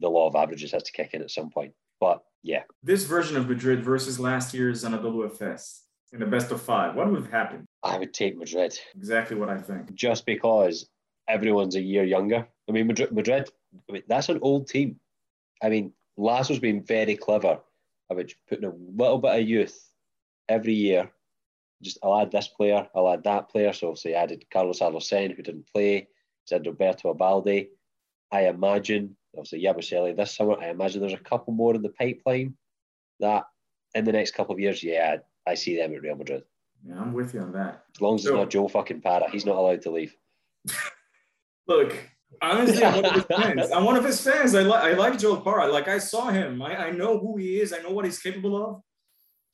[0.00, 1.72] the law of averages has to kick in at some point.
[2.00, 5.80] But yeah, This version of Madrid versus last year's on a WFS
[6.12, 6.94] in the best of five.
[6.94, 7.64] What would have happened?
[7.82, 9.94] I would take Madrid Exactly what I think.
[9.94, 10.86] just because
[11.28, 12.46] everyone's a year younger.
[12.68, 13.48] I mean, Madrid, Madrid
[14.08, 15.00] that's an old team.
[15.62, 17.60] I mean, Laso's been very clever
[18.10, 19.90] about putting a little bit of youth
[20.48, 21.10] every year.
[21.82, 23.72] Just I'll add this player, I'll add that player.
[23.72, 26.06] So obviously he added Carlos Alocen, who didn't play, He
[26.46, 27.68] said Roberto Abalde.
[28.30, 32.54] I imagine, obviously Yabusele this summer, I imagine there's a couple more in the pipeline
[33.20, 33.44] that
[33.94, 36.42] in the next couple of years, yeah, I see them at Real Madrid.
[36.86, 37.84] Yeah, I'm with you on that.
[37.94, 40.14] As long as it's not Joe fucking Parra, he's not allowed to leave.
[41.66, 41.96] Look,
[42.42, 43.70] honestly, I'm one of his fans.
[43.70, 44.54] I'm one of his fans.
[44.54, 45.68] I like I like Joel Parra.
[45.68, 46.62] Like I saw him.
[46.62, 47.72] I, I know who he is.
[47.72, 48.82] I know what he's capable of.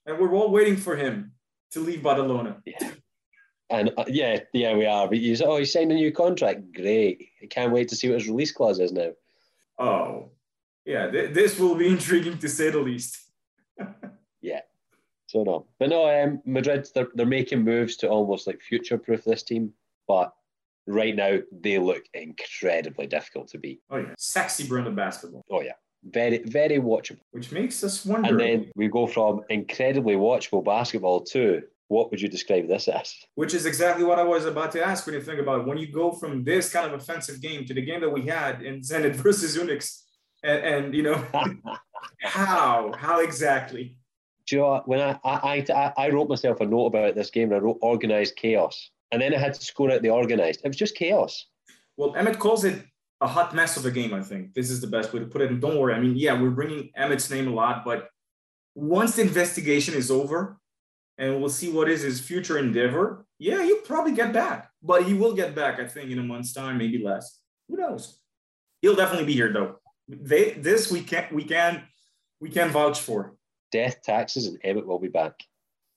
[0.06, 1.32] And we're all waiting for him
[1.72, 2.60] to leave Barcelona.
[2.64, 2.90] Yeah.
[3.70, 5.06] And uh, yeah, yeah, we are.
[5.08, 6.72] But he's oh, he signed a new contract.
[6.74, 7.28] Great.
[7.42, 9.10] I can't wait to see what his release clause is now.
[9.78, 10.30] Oh,
[10.84, 11.10] yeah.
[11.10, 13.18] th- this will be intriguing to say the least.
[14.42, 14.60] Yeah.
[15.26, 19.22] So no, but no, um, Madrid they're they're making moves to almost like future proof
[19.22, 19.72] this team,
[20.08, 20.32] but
[20.90, 23.80] right now they look incredibly difficult to beat.
[23.90, 25.72] Oh yeah, sexy brand of basketball, Oh yeah,
[26.04, 27.20] very very watchable.
[27.32, 28.28] which makes us wonder.
[28.28, 33.14] And then we go from incredibly watchable basketball to what would you describe this as?
[33.34, 35.66] which is exactly what I was about to ask when you think about it.
[35.66, 38.62] when you go from this kind of offensive game to the game that we had
[38.62, 40.02] in Zenit versus UNICS,
[40.44, 41.22] and, and you know
[42.22, 43.96] how how exactly.
[44.46, 47.48] Do you know when I, I I I wrote myself a note about this game
[47.52, 50.60] and I wrote organized chaos, and then I had to score out the organized.
[50.64, 51.46] It was just chaos.
[51.96, 52.82] Well, Emmett calls it
[53.20, 54.14] a hot mess of a game.
[54.14, 55.50] I think this is the best way to put it.
[55.50, 58.08] And don't worry, I mean, yeah, we're bringing Emmett's name a lot, but
[58.74, 60.60] once the investigation is over,
[61.20, 63.26] and we'll see what is his future endeavor.
[63.38, 65.78] Yeah, he'll probably get back, but he will get back.
[65.78, 67.38] I think in a month's time, maybe less.
[67.68, 68.18] Who knows?
[68.80, 69.76] He'll definitely be here though.
[70.08, 71.82] They this we can we can
[72.40, 73.36] we can vouch for.
[73.70, 75.34] Death, taxes, and Emmett will be back.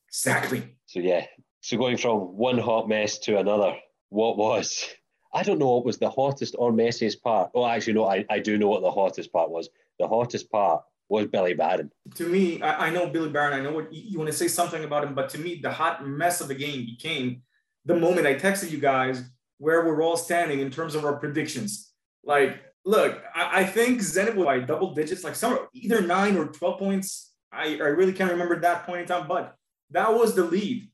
[0.08, 0.76] Exactly.
[0.86, 1.24] So yeah,
[1.64, 3.74] so going from one hot mess to another,
[4.10, 4.84] what was?
[5.32, 7.52] I don't know what was the hottest or messiest part.
[7.54, 9.70] Oh, actually, no, I, I do know what the hottest part was.
[9.98, 11.90] The hottest part was Billy Barron.
[12.16, 13.58] To me, I, I know Billy Barron.
[13.58, 15.72] I know what you, you want to say something about him, but to me, the
[15.72, 17.40] hot mess of the game became
[17.86, 19.24] the moment I texted you guys
[19.56, 21.94] where we're all standing in terms of our predictions.
[22.24, 26.44] Like, look, I, I think Zenit was by double digits, like some either nine or
[26.44, 27.32] 12 points.
[27.50, 29.56] I, I really can't remember that point in time, but
[29.92, 30.90] that was the lead.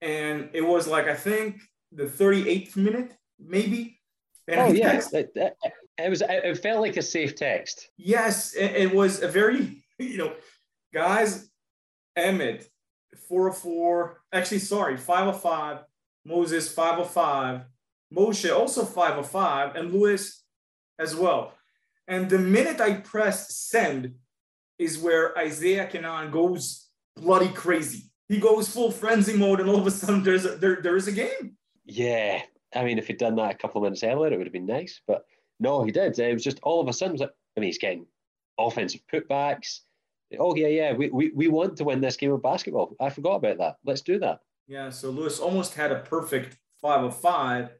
[0.00, 1.60] And it was like, I think
[1.92, 4.00] the 38th minute, maybe.
[4.48, 6.22] And Oh yeah, text- it, it, was.
[6.22, 7.90] It felt like a safe text.
[7.96, 10.34] Yes, it, it was a very, you know,
[10.92, 11.48] guys,
[12.14, 12.68] Emmett,
[13.28, 15.84] 404, actually, sorry, 505,
[16.24, 17.62] Moses, 505,
[18.14, 20.42] Moshe, also 505, and Lewis
[20.98, 21.52] as well.
[22.08, 24.14] And the minute I press send
[24.78, 28.05] is where Isaiah Canaan goes bloody crazy.
[28.28, 31.08] He goes full frenzy mode, and all of a sudden there's a, there, there is
[31.08, 31.56] a game.
[31.84, 32.42] Yeah,
[32.74, 34.66] I mean, if he'd done that a couple of minutes earlier, it would have been
[34.66, 35.00] nice.
[35.06, 35.24] But
[35.60, 36.18] no, he did.
[36.18, 37.16] It was just all of a sudden.
[37.16, 38.06] Like, I mean, he's getting
[38.58, 39.80] offensive putbacks.
[40.38, 40.92] Oh yeah, yeah.
[40.92, 42.96] We, we we want to win this game of basketball.
[43.00, 43.76] I forgot about that.
[43.84, 44.40] Let's do that.
[44.66, 47.70] Yeah, so Lewis almost had a perfect 505,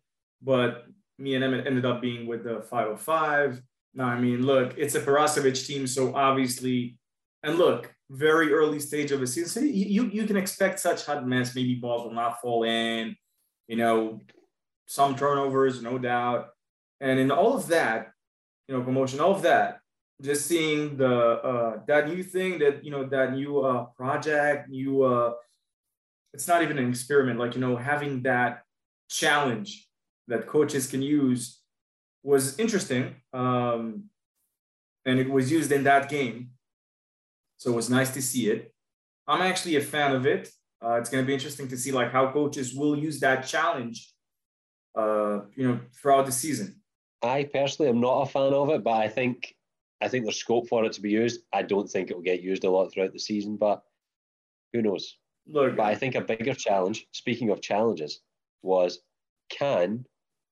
[0.40, 0.86] but
[1.18, 3.60] me and Emmett ended up being with the 505.
[3.94, 6.98] Now, I mean, look, it's a Perasovic team, so obviously,
[7.42, 9.48] and look, very early stage of a season.
[9.48, 11.54] So you, you, can expect such hot mess.
[11.54, 13.16] Maybe balls will not fall in,
[13.66, 14.20] you know,
[14.86, 16.48] some turnovers, no doubt.
[17.00, 18.12] And in all of that,
[18.68, 19.80] you know, promotion, all of that,
[20.22, 25.02] just seeing the uh, that new thing that you know that new uh, project, new
[25.02, 25.34] uh,
[26.32, 28.62] it's not even an experiment like you know having that
[29.10, 29.88] challenge
[30.28, 31.60] that coaches can use
[32.22, 34.04] was interesting um,
[35.04, 36.50] and it was used in that game
[37.56, 38.72] so it was nice to see it
[39.26, 40.50] i'm actually a fan of it
[40.84, 44.12] uh, it's going to be interesting to see like how coaches will use that challenge
[44.96, 46.80] uh, you know, throughout the season.
[47.22, 49.54] I personally am not a fan of it, but I think
[50.00, 51.40] I think there's scope for it to be used.
[51.52, 53.82] I don't think it will get used a lot throughout the season, but
[54.72, 55.16] who knows?
[55.46, 58.20] Look, But I think a bigger challenge, speaking of challenges,
[58.62, 59.00] was
[59.48, 60.04] can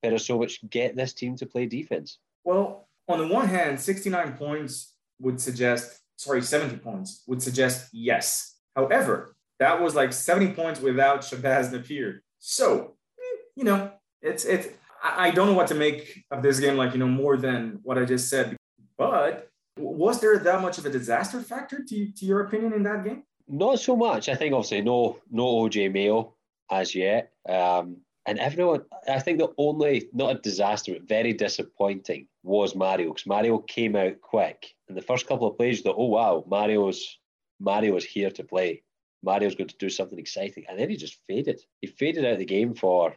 [0.04, 2.18] Perasovic get this team to play defense?
[2.44, 8.56] well, on the one hand, 69 points would suggest, sorry, 70 points would suggest yes.
[8.76, 12.22] However, that was like 70 points without Shabazz Napier.
[12.38, 14.68] So, eh, you know, it's it's.
[15.06, 17.98] I don't know what to make of this game, like you know, more than what
[17.98, 18.56] I just said.
[18.96, 23.04] But was there that much of a disaster factor to, to your opinion in that
[23.04, 23.24] game?
[23.46, 24.30] Not so much.
[24.30, 26.34] I think obviously no no OJ Mayo
[26.70, 27.32] as yet.
[27.46, 33.08] Um, and everyone, I think the only not a disaster, but very disappointing was Mario
[33.12, 34.74] because Mario came out quick.
[34.88, 37.18] And the first couple of plays, you thought, oh wow, Mario's
[37.60, 38.82] Mario's here to play.
[39.22, 41.60] Mario's going to do something exciting, and then he just faded.
[41.80, 43.14] He faded out of the game for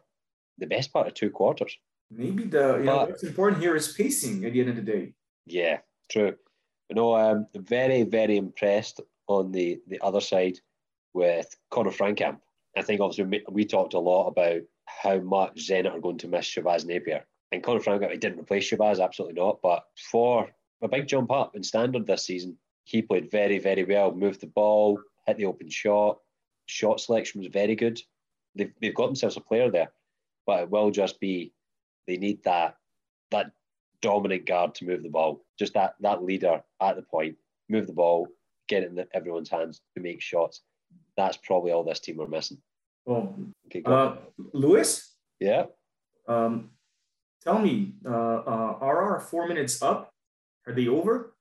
[0.58, 1.76] the best part of two quarters.
[2.10, 4.82] Maybe the you know But- what's important here is pacing at the end of the
[4.82, 5.14] day.
[5.46, 6.36] Yeah, true.
[6.90, 10.60] You know, I'm very, very impressed on the the other side
[11.14, 12.40] with Conner Frankamp.
[12.78, 16.28] I think obviously we, we talked a lot about how much Zenit are going to
[16.28, 17.26] miss Shabazz Napier.
[17.52, 19.62] And Conner Frankamp, he didn't replace Shabazz, absolutely not.
[19.62, 20.50] But for
[20.82, 24.48] a big jump up in standard this season, he played very, very well, moved the
[24.48, 26.18] ball, hit the open shot,
[26.68, 28.00] shot selection was very good.
[28.56, 29.92] They've, they've got themselves a player there,
[30.46, 31.54] but it will just be
[32.08, 32.78] they need that
[33.32, 33.52] that
[34.02, 35.44] dominant guard to move the ball.
[35.60, 37.36] Just that that leader at the point,
[37.70, 38.28] move the ball,
[38.68, 40.62] get it in everyone's hands to make shots.
[41.18, 42.60] That's probably all this team are missing.
[43.08, 43.34] Well,
[43.68, 44.18] Okay, uh,
[44.54, 45.64] Lewis, yeah.
[46.28, 46.72] um,
[47.42, 50.12] tell me, uh, uh, are our four minutes up?
[50.68, 51.34] Are they over?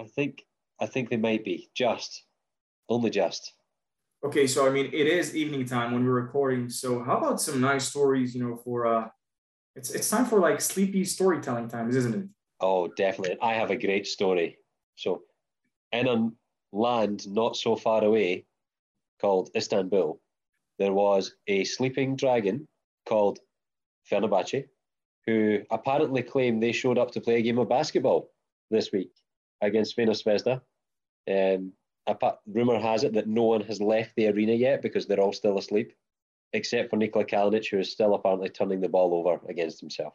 [0.00, 0.42] I think
[0.80, 2.24] I think they might be just
[2.88, 3.52] only just.
[4.24, 6.70] Okay, so I mean, it is evening time when we're recording.
[6.70, 8.34] So how about some nice stories?
[8.34, 9.08] You know, for uh,
[9.76, 12.24] it's it's time for like sleepy storytelling times, isn't it?
[12.60, 13.36] Oh, definitely.
[13.42, 14.56] I have a great story.
[14.96, 15.22] So,
[15.92, 16.30] in a
[16.72, 18.46] land not so far away
[19.20, 20.18] called Istanbul,
[20.78, 22.66] there was a sleeping dragon
[23.06, 23.38] called
[24.10, 24.68] Fenerbahce,
[25.26, 28.30] who apparently claimed they showed up to play a game of basketball
[28.70, 29.12] this week
[29.60, 30.60] against Crvena Zvezda.
[31.30, 31.72] Um,
[32.06, 35.32] apart, rumor has it that no one has left the arena yet because they're all
[35.32, 35.92] still asleep,
[36.52, 40.14] except for Nikola Kalinic, who is still apparently turning the ball over against himself.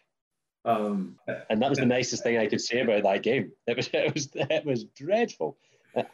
[0.66, 1.18] Um,
[1.50, 3.54] And that was the nicest thing I could say about that game.
[3.68, 5.58] It was it was it was dreadful.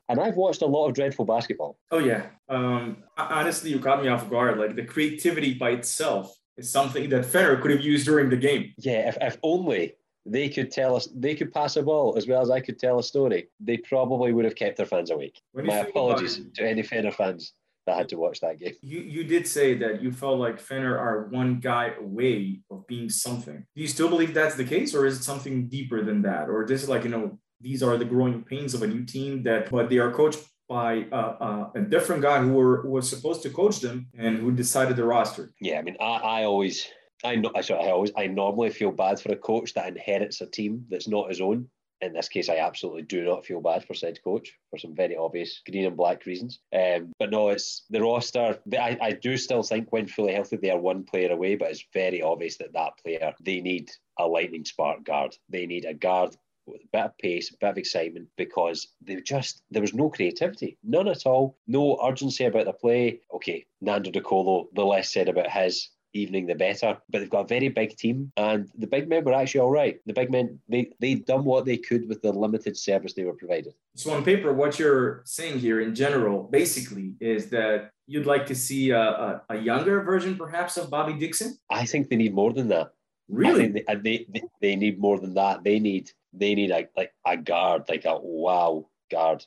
[0.10, 1.78] And I've watched a lot of dreadful basketball.
[1.92, 2.28] oh yeah.
[2.50, 4.58] Um, honestly, you caught me off guard.
[4.60, 8.74] Like the creativity by itself is something that Federer could have used during the game.
[8.78, 12.42] Yeah, if, if only they could tell us they could pass a ball as well
[12.42, 15.42] as I could tell a story, they probably would have kept their fans awake.
[15.54, 17.54] My apologies to any Fener fans
[17.86, 18.74] that had to watch that game.
[18.82, 23.10] You you did say that you felt like Fener are one guy away of being
[23.10, 23.66] something.
[23.76, 26.50] Do you still believe that's the case, or is it something deeper than that?
[26.50, 29.42] Or this is like you know these are the growing pains of a new team
[29.44, 33.10] that, but they are coached by uh, uh, a different guy who, were, who was
[33.10, 35.54] supposed to coach them and who decided the roster.
[35.60, 36.88] Yeah, I mean, I, I always,
[37.24, 40.46] I know, sorry, I always, I normally feel bad for a coach that inherits a
[40.46, 41.68] team that's not his own.
[42.02, 45.16] In this case, I absolutely do not feel bad for said coach for some very
[45.16, 46.60] obvious green and black reasons.
[46.76, 48.60] Um, but no, it's the roster.
[48.74, 51.86] I, I do still think when fully healthy, they are one player away, but it's
[51.94, 55.34] very obvious that that player, they need a lightning spark guard.
[55.48, 59.16] They need a guard with a bit of pace, a bit of excitement, because they
[59.22, 63.22] just there was no creativity, none at all, no urgency about the play.
[63.34, 66.98] Okay, Nando De Colo, the less said about his evening, the better.
[67.10, 70.00] But they've got a very big team, and the big men were actually all right.
[70.06, 73.34] The big men they they done what they could with the limited service they were
[73.34, 73.74] provided.
[73.96, 78.56] So on paper, what you're saying here in general, basically, is that you'd like to
[78.56, 81.58] see a, a, a younger version, perhaps, of Bobby Dixon.
[81.70, 82.92] I think they need more than that.
[83.30, 83.68] Really?
[83.70, 85.64] they, they, they need more than that.
[85.64, 89.46] They need they need a like a guard, like a wow guard.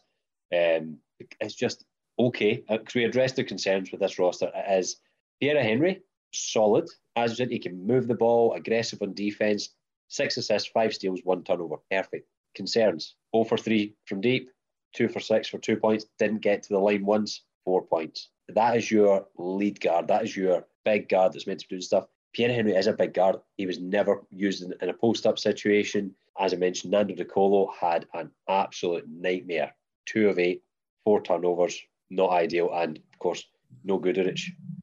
[0.54, 0.98] Um,
[1.40, 1.84] it's just
[2.18, 4.50] okay because we addressed the concerns with this roster.
[4.54, 4.96] It is
[5.42, 7.50] Pierria Henry solid as you said.
[7.50, 9.70] He can move the ball, aggressive on defense,
[10.08, 12.28] six assists, five steals, one turnover, perfect.
[12.54, 14.50] Concerns: 0 for three from deep,
[14.94, 16.06] two for six for two points.
[16.18, 18.30] Didn't get to the line once, four points.
[18.48, 20.08] That is your lead guard.
[20.08, 22.06] That is your big guard that's meant to do stuff.
[22.36, 23.36] Pierria Henry is a big guard.
[23.56, 26.14] He was never used in, in a post up situation.
[26.38, 29.74] As I mentioned, Nando De Colo had an absolute nightmare.
[30.06, 30.62] Two of eight,
[31.04, 31.80] four turnovers,
[32.10, 32.70] not ideal.
[32.72, 33.44] And of course,
[33.84, 34.40] no Guduric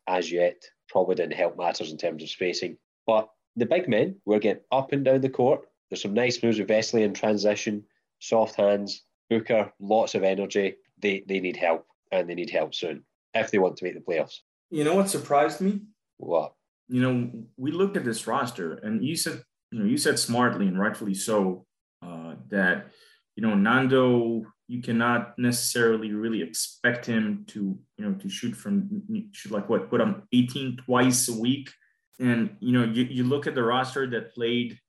[0.08, 0.62] as yet.
[0.90, 2.78] Probably didn't help matters in terms of spacing.
[3.08, 5.62] But the big men were getting up and down the court.
[5.90, 7.84] There's some nice moves with Vesely in transition,
[8.20, 10.76] soft hands, Booker, lots of energy.
[11.00, 14.00] They, they need help and they need help soon if they want to make the
[14.02, 14.40] playoffs.
[14.70, 15.82] You know what surprised me?
[16.18, 16.54] What?
[16.94, 19.44] you know, we looked at this roster, and you said,
[19.74, 21.66] you know, you said smartly and rightfully so
[22.06, 22.92] uh, that,
[23.36, 29.02] you know, Nando, you cannot necessarily really expect him to, you know, to shoot from
[29.32, 31.72] shoot like what put him 18 twice a week,
[32.20, 34.80] and you know, you, you look at the roster that played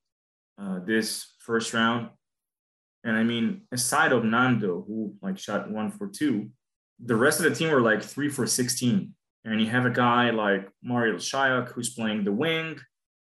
[0.61, 2.11] uh, this first round,
[3.03, 6.51] and I mean, aside of Nando, who like shot one for two,
[7.03, 9.15] the rest of the team were like three for 16
[9.45, 12.79] and you have a guy like Marial Shayok who's playing the wing.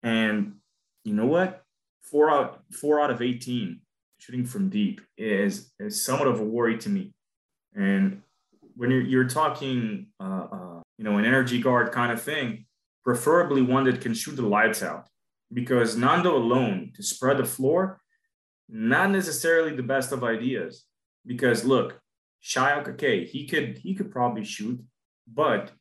[0.03, 0.57] And
[1.03, 1.63] you know what?
[2.01, 3.79] Four out, four out of 18
[4.17, 7.11] shooting from deep is, is somewhat of a worry to me.
[7.75, 8.21] And
[8.75, 12.65] when you're, you're talking, uh, uh, you know, an energy guard kind of thing,
[13.03, 15.07] preferably one that can shoot the lights out.
[15.51, 17.99] Because Nando alone to spread the floor,
[18.69, 20.85] not necessarily the best of ideas.
[21.25, 21.99] Because look,
[22.43, 24.81] Shayok, okay, he could he could probably shoot,
[25.27, 25.71] but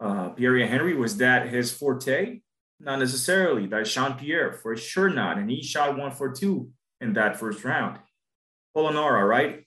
[0.00, 2.40] uh, Pierria Henry, was that his forte?
[2.80, 3.66] Not necessarily.
[3.66, 5.38] That Sean Pierre, for sure not.
[5.38, 6.70] And he shot one for two
[7.00, 7.98] in that first round.
[8.76, 9.64] Polonara, right?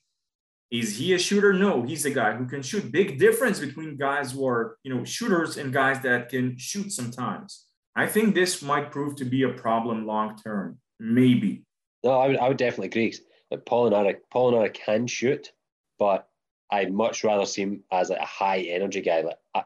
[0.70, 1.54] Is he a shooter?
[1.54, 2.92] No, he's a guy who can shoot.
[2.92, 7.68] Big difference between guys who are, you know, shooters and guys that can shoot sometimes.
[7.96, 10.78] I think this might prove to be a problem long term.
[11.00, 11.64] Maybe.
[12.04, 13.16] No, I would, I would definitely agree.
[13.50, 15.52] Like Polonara, Polonara can shoot,
[15.98, 16.28] but
[16.70, 19.22] I'd much rather see him as like a high energy guy.
[19.22, 19.64] Like I,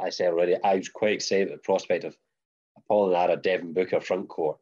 [0.00, 2.16] I said already, I was quite excited at the prospect of
[2.90, 4.58] Polonara, Devin Booker front court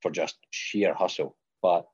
[0.00, 1.36] for just sheer hustle.
[1.62, 1.86] But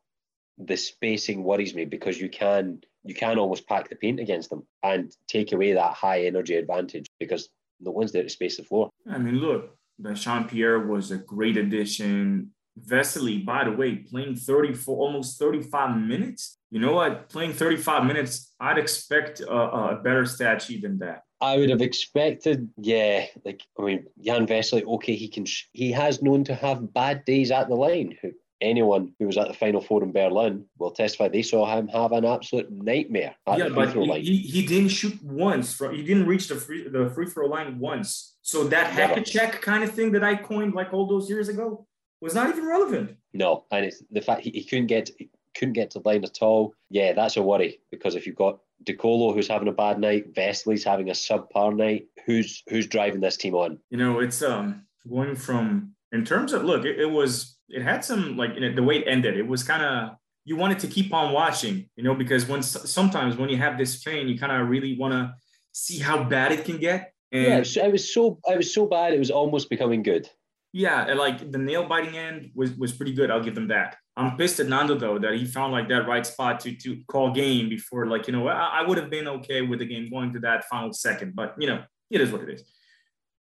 [0.59, 4.67] the spacing worries me because you can you can almost pack the paint against them
[4.83, 7.49] and take away that high energy advantage because
[7.81, 8.89] no one's there to space the floor.
[9.11, 9.77] I mean, look,
[10.15, 12.53] Sean Pierre was a great addition.
[12.81, 16.59] Vesely, by the way, playing 34, almost 35 minutes.
[16.71, 17.29] You know what?
[17.29, 21.23] Playing 35 minutes, I'd expect a, a better stat sheet than that.
[21.45, 26.23] I would have expected, yeah, like I mean, Jan Vesely, okay, he can, he has
[26.23, 28.17] known to have bad days at the line.
[28.63, 32.13] Anyone who was at the final four in Berlin will testify they saw him have
[32.13, 34.21] an absolute nightmare at yeah, the free but throw he, line.
[34.23, 35.75] he, he didn't shoot once.
[35.75, 38.37] From, he didn't reach the free the free throw line once.
[38.41, 41.51] So that hack a Czech kind of thing that I coined like all those years
[41.51, 41.87] ago
[42.23, 43.17] was not even relevant.
[43.35, 46.25] No, and it's the fact he, he couldn't get he couldn't get to the line
[46.25, 46.73] at all.
[46.89, 50.85] Yeah, that's a worry because if you've got DeColo who's having a bad night, Vesely's
[50.85, 53.79] having a subpar night, who's who's driving this team on?
[53.91, 58.05] You know, it's um going from in terms of look, it, it was it had
[58.05, 59.37] some like you know, the way it ended.
[59.37, 63.37] It was kind of you wanted to keep on watching, you know, because when sometimes
[63.37, 65.35] when you have this pain, you kind of really want to
[65.73, 67.13] see how bad it can get.
[67.33, 70.29] And Yeah, it was so it was so bad it was almost becoming good.
[70.77, 73.31] Yeah, like the nail biting end was was pretty good.
[73.31, 73.97] I'll give them that.
[74.17, 77.31] I'm pissed at Nando though that he found like that right spot to to call
[77.31, 80.33] game before like you know I, I would have been okay with the game going
[80.33, 82.65] to that final second, but you know it is what it is.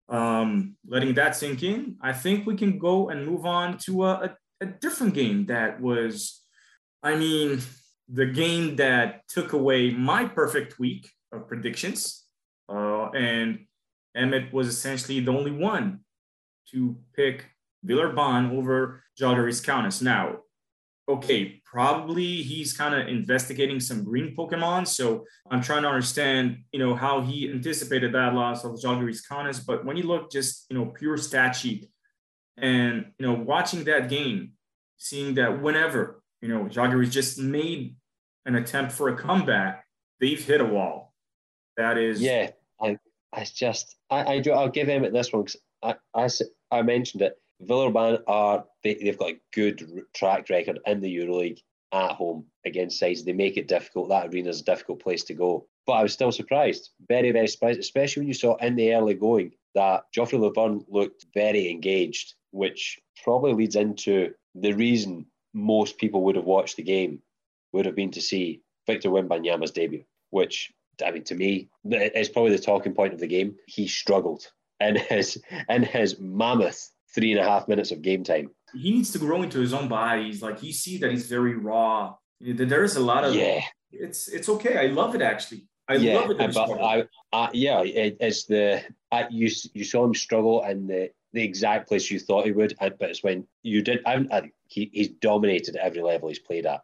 [0.10, 4.12] Um, letting that sink in, I think we can go and move on to a,
[4.12, 6.42] a, a different game that was,
[7.02, 7.62] I mean,
[8.10, 12.26] the game that took away my perfect week of predictions,
[12.70, 13.66] uh, and
[14.16, 16.03] Emmett was essentially the only one
[16.72, 17.46] to pick
[17.86, 20.02] Villeurbanne over Žalgiris Kaunas.
[20.02, 20.40] Now,
[21.08, 24.88] okay, probably he's kind of investigating some green Pokemon.
[24.88, 29.66] So I'm trying to understand, you know, how he anticipated that loss of Žalgiris Kaunas.
[29.66, 31.90] But when you look just, you know, pure stat sheet
[32.58, 34.54] and, you know, watching that game,
[34.98, 37.96] seeing that whenever, you know, Žalgiris just made
[38.46, 39.86] an attempt for a comeback,
[40.20, 41.14] they've hit a wall.
[41.76, 42.98] That is, Yeah, I
[43.34, 46.30] I just I, I I'll give Emmett this one because I,
[46.72, 47.38] I mentioned it.
[47.62, 51.60] Villeurbanne are they, they've got a good track record in the EuroLeague
[51.94, 53.24] at home against sides.
[53.24, 54.10] They make it difficult.
[54.10, 55.68] That arena is a difficult place to go.
[55.86, 59.14] But I was still surprised, very very surprised, especially when you saw in the early
[59.14, 66.24] going that Geoffrey Lauvergne looked very engaged, which probably leads into the reason most people
[66.24, 67.22] would have watched the game
[67.74, 70.72] would have been to see Victor Wembanyama's debut, which
[71.04, 73.56] I mean, to me, is probably the talking point of the game.
[73.68, 74.48] He struggled
[74.88, 76.80] in his in his mammoth
[77.14, 78.50] three and a half minutes of game time.
[78.74, 80.24] he needs to grow into his own body.
[80.26, 82.16] He's like, you see that he's very raw.
[82.42, 83.62] There is a lot of, Yeah,
[83.92, 84.76] it's, it's okay.
[84.78, 85.62] I love it actually.
[85.88, 86.38] I yeah, love it.
[86.38, 86.82] but.
[86.82, 88.82] I, I, yeah, it, it's the
[89.12, 92.74] I, you you saw him struggle in the the exact place you thought he would,
[92.80, 94.00] but it's when you did.
[94.06, 96.82] I, I, he, he's dominated at every level he's played at.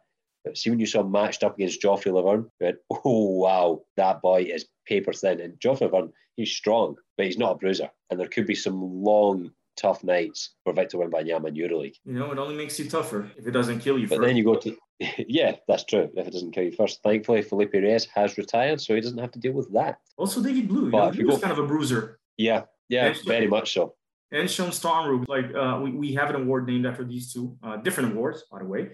[0.54, 4.22] See when you saw him matched up against Geoffrey Lauvergne, you went, oh wow, that
[4.22, 5.40] boy is paper thin.
[5.40, 7.90] And Geoffrey Lauvergne, he's strong, but he's not a bruiser.
[8.10, 11.96] And there could be some long, tough nights for Victor Wembanyama in EuroLeague.
[12.04, 14.08] you know, it only makes you tougher if it doesn't kill you.
[14.08, 14.26] But first.
[14.26, 14.76] then you go to,
[15.28, 16.08] yeah, that's true.
[16.14, 19.32] If it doesn't kill you first, thankfully Felipe Reyes has retired, so he doesn't have
[19.32, 19.98] to deal with that.
[20.16, 22.18] also, David Blu, you know, he kind of a bruiser.
[22.38, 23.94] Yeah, yeah, Actually- very much so.
[24.32, 25.28] and Sean Stormroot.
[25.28, 28.60] Like uh, we, we have an award named after these two, uh, different awards, by
[28.60, 28.90] the way.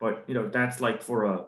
[0.00, 1.44] But you know, that's like for a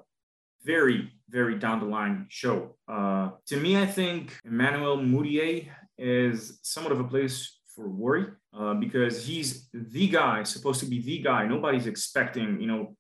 [0.65, 2.77] very, very down the line show.
[2.89, 8.27] Uh, to me, I think Emmanuel Mudiay is somewhat of a place for worry
[8.59, 11.47] uh, because he's the guy, supposed to be the guy.
[11.47, 12.97] Nobody's expecting, you know,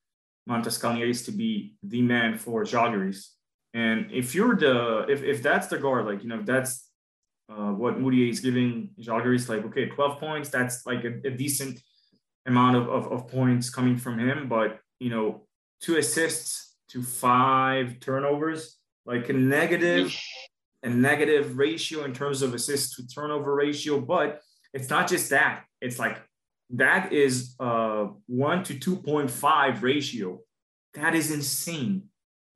[0.48, 3.28] Mantas Kalnietis to be the man for Žalgiris.
[3.74, 6.88] And if you're the, if, if that's the guard, like, you know, that's
[7.48, 11.80] uh, what Mudiay is giving Žalgiris, like, okay, 12 points, that's like a, a decent
[12.46, 14.48] amount of, of, of points coming from him.
[14.48, 15.42] But, you know,
[15.80, 18.76] two assists to five turnovers,
[19.06, 20.14] like a negative,
[20.82, 24.00] a negative ratio in terms of assist to turnover ratio.
[24.00, 24.40] But
[24.72, 25.64] it's not just that.
[25.80, 26.20] It's like
[26.70, 30.40] that is a one to 2.5 ratio.
[30.94, 32.04] That is insane.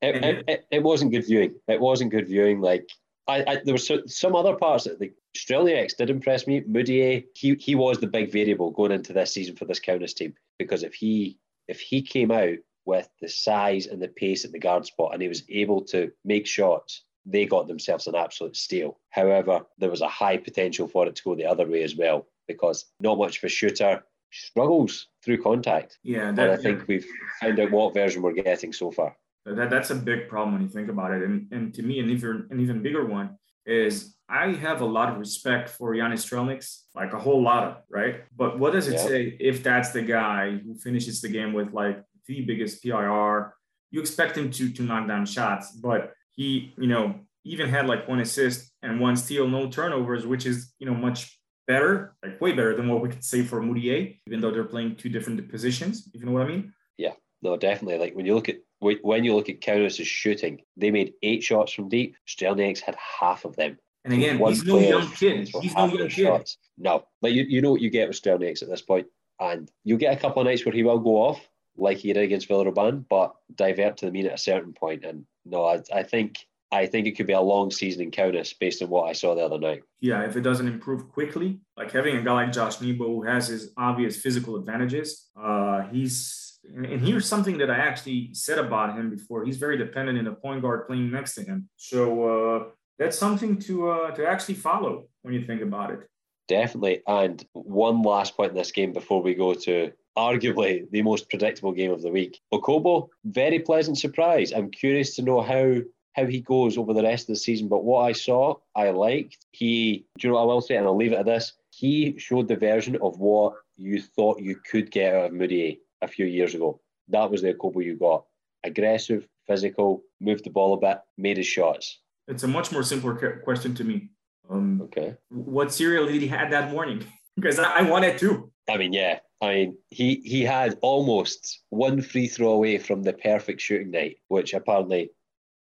[0.03, 1.55] It, it, it, it, wasn't good viewing.
[1.67, 2.61] It wasn't good viewing.
[2.61, 2.89] Like
[3.27, 6.61] I, I there were some other parts that the Australia X did impress me.
[6.61, 10.35] Mudiay, he he was the big variable going into this season for this Kaunas team
[10.59, 11.39] because if he
[11.69, 15.23] if he came out with the size and the pace at the guard spot and
[15.23, 18.99] he was able to make shots, they got themselves an absolute steal.
[19.11, 22.27] However, there was a high potential for it to go the other way as well
[22.47, 25.99] because not much of a shooter struggles through contact.
[26.03, 26.85] Yeah, that, and I think yeah.
[26.89, 27.07] we've
[27.41, 29.17] found out what version we're getting so far.
[29.47, 31.23] That, that's a big problem when you think about it.
[31.23, 35.11] And, and to me, an even, an even bigger one is I have a lot
[35.11, 38.23] of respect for Janis Strelnieks, like a whole lot of, right?
[38.37, 39.07] But what does it yeah.
[39.07, 43.55] say if that's the guy who finishes the game with like the biggest PIR?
[43.91, 48.09] You expect him to, to knock down shots, but he, you know, even had like
[48.09, 52.53] one assist and one steal, no turnovers, which is, you know, much better, like way
[52.53, 56.09] better than what we could say for Mudiay, even though they're playing two different positions,
[56.13, 56.73] if you know what I mean.
[56.97, 57.13] Yeah,
[57.43, 57.99] no, definitely.
[57.99, 58.57] Like when you look at
[59.03, 62.17] when you look at Kaunas' shooting, they made eight shots from deep.
[62.27, 63.79] Strelnieks had half of them.
[64.05, 65.49] And again, One he's no young kid.
[65.63, 66.27] He's no young kid.
[66.27, 66.59] Shots.
[66.77, 69.07] No, like you, you know what you get with Strelnieks at this point,
[69.41, 72.23] and you'll get a couple of nights where he will go off, like he did
[72.23, 75.05] against Villeurbanne, but divert to the mean at a certain point.
[75.05, 78.59] And no, I, I think I think it could be a long season in Kaunas
[78.59, 79.85] based on what I saw the other night.
[80.01, 83.49] Yeah, if it doesn't improve quickly, like having a guy like Josh Nebo who has
[83.49, 86.44] his obvious physical advantages, uh, he's
[86.75, 89.45] and here's something that I actually said about him before.
[89.45, 91.69] He's very dependent in a point guard playing next to him.
[91.77, 92.65] So uh,
[92.99, 96.01] that's something to uh, to actually follow when you think about it.
[96.49, 97.03] Definitely.
[97.07, 101.73] And one last point in this game before we go to arguably the most predictable
[101.73, 102.41] game of the week.
[102.53, 104.53] Okobo, very pleasant surprise.
[104.53, 105.81] I'm curious to know how
[106.15, 107.69] how he goes over the rest of the season.
[107.69, 109.47] But what I saw, I liked.
[109.51, 110.77] He, do you know what I will say?
[110.77, 111.55] And I'll leave it at this.
[111.71, 116.09] He showed the version of what you thought you could get out of Mudiay a
[116.09, 116.81] few years ago.
[117.09, 118.25] That was the Okobo you got.
[118.65, 122.01] Aggressive, physical, moved the ball a bit, made his shots.
[122.29, 124.11] It's a much more simpler question to me.
[124.49, 125.17] Um, okay.
[125.31, 127.05] What cereal did he had that morning?
[127.37, 128.51] because I, I wanted to.
[128.69, 129.19] I mean, yeah.
[129.41, 134.17] I mean, he he had almost one free throw away from the perfect shooting night,
[134.29, 135.11] which apparently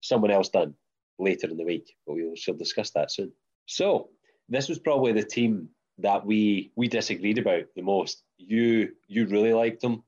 [0.02, 0.74] someone else done
[1.20, 1.94] later in the week.
[2.06, 3.32] But we will discuss that soon.
[3.68, 4.10] So
[4.50, 5.70] this was probably the team
[6.00, 8.24] that we we disagreed about the most.
[8.38, 10.04] You you really liked them.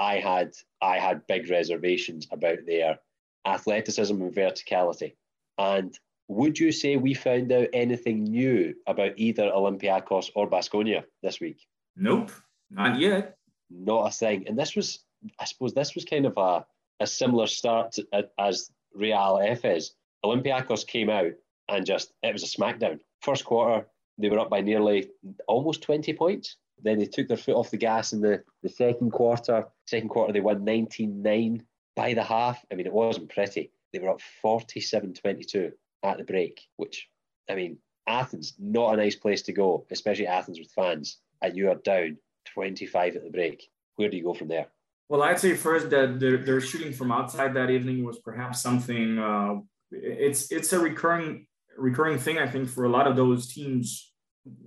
[0.00, 2.98] I had I had big reservations about their
[3.46, 5.14] athleticism and verticality.
[5.58, 5.96] And
[6.28, 11.66] would you say we found out anything new about either Olympiacos or Basconia this week?
[11.96, 12.30] Nope,
[12.70, 13.36] not yet.
[13.68, 14.48] Not a thing.
[14.48, 15.04] And this was,
[15.38, 16.64] I suppose, this was kind of a,
[17.00, 18.06] a similar start to,
[18.38, 19.90] as Real Efes.
[20.24, 21.32] Olympiacos came out
[21.68, 23.00] and just, it was a smackdown.
[23.20, 23.86] First quarter,
[24.16, 25.10] they were up by nearly
[25.46, 26.56] almost 20 points.
[26.82, 29.66] Then they took their foot off the gas in the, the second quarter.
[29.90, 31.62] Second quarter, they won 19 9
[31.96, 32.64] by the half.
[32.70, 33.72] I mean, it wasn't pretty.
[33.92, 35.72] They were up 47 22
[36.04, 37.08] at the break, which,
[37.50, 41.18] I mean, Athens, not a nice place to go, especially Athens with fans.
[41.42, 42.18] And you are down
[42.54, 43.68] 25 at the break.
[43.96, 44.68] Where do you go from there?
[45.08, 49.18] Well, I'd say first that their, their shooting from outside that evening was perhaps something.
[49.18, 49.56] Uh,
[49.90, 54.12] it's it's a recurring recurring thing, I think, for a lot of those teams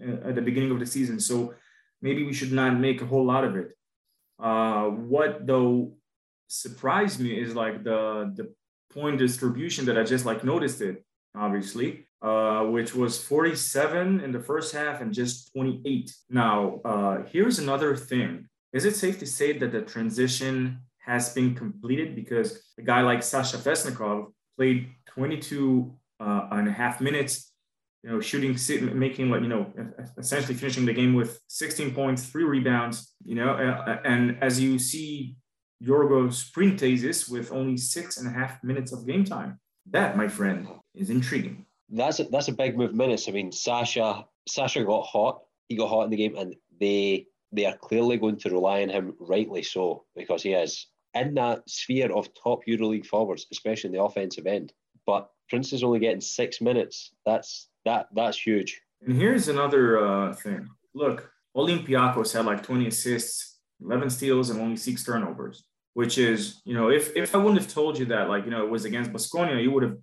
[0.05, 1.21] uh, at the beginning of the season.
[1.21, 1.53] So
[2.01, 3.69] maybe we should not make a whole lot of it.
[4.44, 5.94] Uh, what though
[6.48, 8.54] surprised me is like the the
[8.94, 11.04] point distribution that I just like noticed it
[11.36, 16.14] obviously, uh, which was 47 in the first half and just 28.
[16.30, 18.48] Now, uh, here's another thing.
[18.72, 23.24] Is it safe to say that the transition has been completed because a guy like
[23.24, 27.53] Sasha Vezenkov played 22 uh, and a half minutes
[28.04, 28.58] you know, shooting,
[28.97, 29.72] making like, you know,
[30.18, 33.56] essentially finishing the game with 16 points, three rebounds, you know,
[34.04, 35.36] and as you see
[35.84, 39.60] Yorgos Printezis with only six and a half minutes of game time.
[39.91, 41.66] That, my friend, is intriguing.
[41.89, 43.28] That's a, that's a big move minutes.
[43.28, 45.41] I mean, Sasha Sasha got hot.
[45.68, 48.89] He got hot in the game, and they they are clearly going to rely on
[48.89, 53.93] him, rightly so, because he is in that sphere of top EuroLeague forwards, especially in
[53.93, 54.74] the offensive end.
[55.06, 57.12] But Printezis only getting six minutes.
[57.26, 58.82] That's that that's huge.
[59.06, 60.70] And here's another uh, thing.
[60.94, 65.66] Look, Olympiacos had like 20 assists, 11 steals, and only six turnovers.
[65.96, 68.64] Which is, you know, if if I wouldn't have told you that, like, you know,
[68.66, 69.98] it was against Basconia, you would have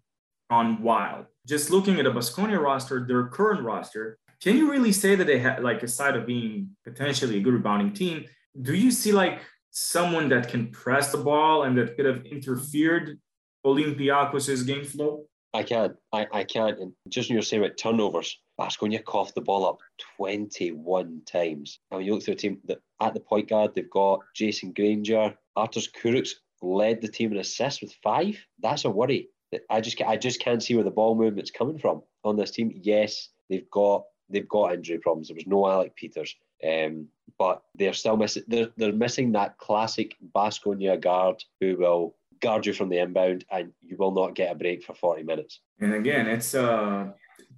[0.49, 1.27] gone wild.
[1.49, 5.41] Just looking at a Basconia roster, their current roster, can you really say that they
[5.41, 8.25] had, like, aside of being potentially a good rebounding team,
[8.63, 13.19] do you see like someone that can press the ball and that could have interfered
[13.65, 15.27] Olympiacos' game flow?
[15.53, 15.97] I can't.
[16.13, 16.79] I, I can't.
[16.79, 19.79] And just when you're saying about turnovers, Baskonia coughed the ball up
[20.17, 21.81] 21 times.
[21.91, 24.73] I mean, you look through a team that at the point guard, they've got Jayson
[24.73, 25.35] Granger.
[25.57, 26.31] Arturs Kurucs
[26.63, 28.39] led the team in assists with five.
[28.61, 29.29] That's a worry.
[29.69, 32.73] I just I just can't see where the ball movement's coming from on this team.
[32.83, 35.29] Yes, they've got they've got injury problems.
[35.29, 38.45] There was no Alec Peters, um, but they're still missing.
[38.47, 43.73] They're, they're missing that classic Baskonia guard who will guard you from the inbound, and
[43.83, 45.61] you will not get a break for 40 minutes.
[45.81, 47.09] And again, it's uh,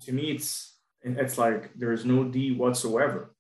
[0.05, 3.35] to me, it's it's like there's no D whatsoever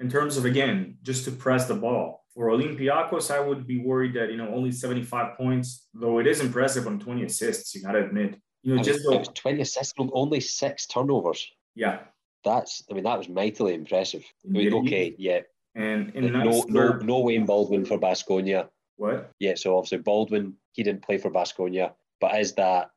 [0.00, 2.24] in terms of again just to press the ball.
[2.34, 6.40] For Olympiacos, I would be worried that you know only 75 points, though it is
[6.40, 7.74] impressive on 20 assists.
[7.74, 11.46] You gotta admit, you know, I just mean, it 20 assists, only six turnovers.
[11.74, 12.00] Yeah,
[12.44, 12.82] that's.
[12.90, 14.24] I mean, that was mightily impressive.
[14.44, 15.40] I mean, okay, yeah.
[15.76, 18.68] And in no, no, no Wade Baldwin for Baskonia.
[18.96, 19.30] What?
[19.40, 22.90] Yeah, so obviously Baldwin, he didn't play for Basconia, but is that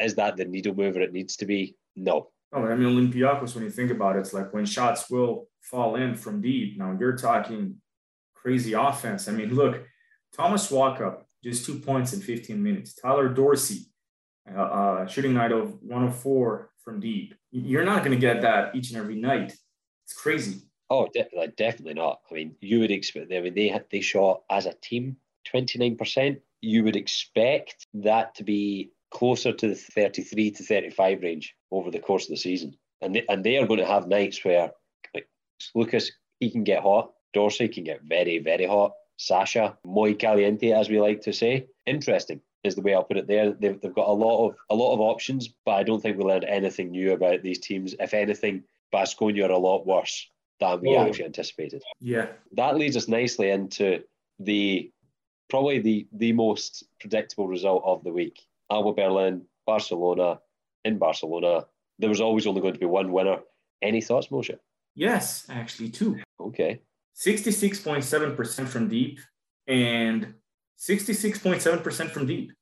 [0.00, 1.76] is that the needle mover it needs to be?
[1.94, 2.30] No.
[2.52, 3.54] Oh, I mean Olympiacos.
[3.54, 6.78] When you think about it, it's like when shots will fall in from deep.
[6.78, 7.76] Now you're talking
[8.34, 9.28] crazy offense.
[9.28, 9.84] I mean, look,
[10.36, 12.94] Thomas Walkup just two points in 15 minutes.
[12.94, 13.86] Tyler Dorsey,
[14.54, 17.34] uh, uh, shooting night of 104 from deep.
[17.50, 19.54] You're not going to get that each and every night.
[20.04, 20.62] It's crazy.
[20.90, 22.20] Oh, de- definitely not.
[22.30, 23.32] I mean, you would expect.
[23.32, 25.16] I mean, they had they shot as a team
[25.52, 26.40] 29%.
[26.60, 31.98] You would expect that to be closer to the 33 to 35 range over the
[31.98, 32.76] course of the season.
[33.00, 34.72] And they, and they are going to have nights where
[35.14, 35.28] like
[35.74, 37.12] Lucas, he can get hot.
[37.32, 38.92] Dorsey can get very, very hot.
[39.16, 41.66] Sasha, muy caliente, as we like to say.
[41.86, 43.52] Interesting is the way I'll put it there.
[43.52, 46.24] They've, they've got a lot of a lot of options, but I don't think we
[46.24, 47.94] learned anything new about these teams.
[47.98, 48.64] If anything,
[48.94, 50.28] Baskonia are a lot worse
[50.60, 51.06] than we oh.
[51.06, 51.82] actually anticipated.
[52.00, 52.28] Yeah.
[52.52, 54.02] That leads us nicely into
[54.38, 54.90] the
[55.52, 58.36] probably the the most predictable result of the week.
[58.70, 60.40] Alba Berlin, Barcelona,
[60.86, 61.66] in Barcelona.
[61.98, 63.36] There was always only going to be one winner.
[63.82, 64.56] Any thoughts, Moshe?
[64.94, 66.16] Yes, actually, two.
[66.40, 66.80] Okay.
[67.14, 69.20] 66.7% from deep
[69.66, 70.32] and
[70.78, 72.52] 66.7% from deep.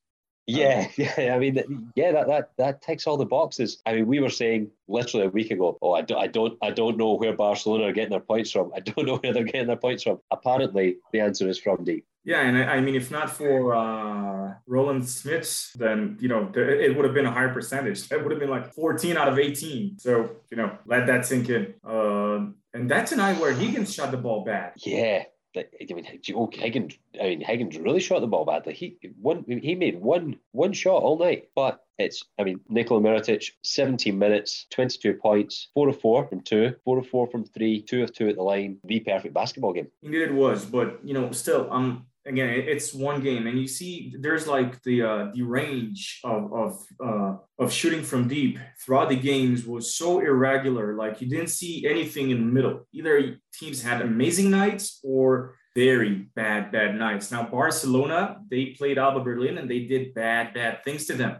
[0.47, 1.33] Yeah, yeah.
[1.35, 3.81] I mean, yeah, that, that that ticks all the boxes.
[3.85, 6.71] I mean, we were saying literally a week ago, oh, I don't, I don't, I
[6.71, 8.71] don't know where Barcelona are getting their points from.
[8.75, 10.19] I don't know where they're getting their points from.
[10.31, 12.05] Apparently, the answer is from deep.
[12.23, 16.95] Yeah, and I, I mean, if not for uh, Roland Smits, then you know it
[16.95, 18.11] would have been a higher percentage.
[18.11, 19.99] It would have been like 14 out of 18.
[19.99, 21.73] So you know, let that sink in.
[21.87, 24.73] Uh, and that's a night where Higgins shot the ball bad.
[24.77, 25.23] Yeah,
[25.55, 26.97] I mean, Higgins.
[27.19, 28.73] I mean, Higgins really shot the ball badly.
[28.73, 29.43] He one.
[29.47, 32.23] He made one one shot all night, but it's.
[32.39, 37.07] I mean, Nikola Mirotic, 17 minutes, 22 points, four of four from two, four of
[37.07, 38.77] four from three, two of two at the line.
[38.85, 39.87] The perfect basketball game.
[40.03, 40.65] Indeed, it was.
[40.65, 43.47] But you know, still, um, again it's one game.
[43.47, 48.27] And you see there's like the uh, the range of of uh, of shooting from
[48.27, 50.95] deep throughout the games was so irregular.
[50.95, 52.87] Like you didn't see anything in the middle.
[52.93, 57.31] Either teams had amazing nights or very bad bad nights.
[57.31, 61.39] Now barcelona they played alba berlin and they did bad bad things to them.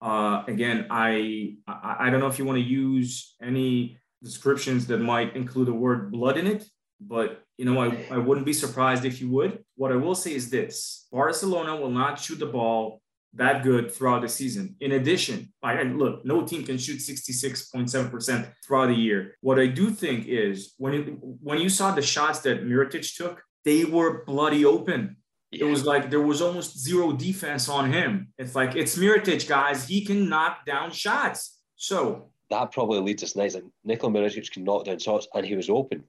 [0.00, 4.98] Uh, again I, I i don't know if you want to use any descriptions that
[4.98, 6.64] might include the word blood in it
[7.00, 9.62] but you know, I, I wouldn't be surprised if you would.
[9.76, 13.00] What I will say is this Barcelona will not shoot the ball
[13.34, 14.74] that good throughout the season.
[14.80, 19.36] In addition, I, look, no team can shoot 66.7% throughout the year.
[19.42, 23.40] What I do think is when it, when you saw the shots that Mirotic took,
[23.64, 25.18] they were bloody open.
[25.52, 25.66] Yeah.
[25.66, 28.32] It was like there was almost zero defense on him.
[28.38, 29.86] It's like it's Mirotic, guys.
[29.86, 31.60] He can knock down shots.
[31.76, 33.54] So that probably leads us nice.
[33.54, 36.02] Like Nikola Mirotic can knock down shots, and he was open.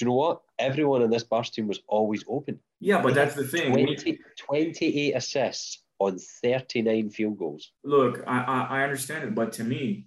[0.00, 0.40] You know what?
[0.58, 2.58] Everyone in this Barca team was always open.
[2.80, 3.72] Yeah, but that's the thing.
[3.72, 7.72] 20, 28 assists on 39 field goals.
[7.82, 10.06] Look, I, I, I understand it, but to me,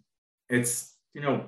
[0.50, 1.46] it's, you know,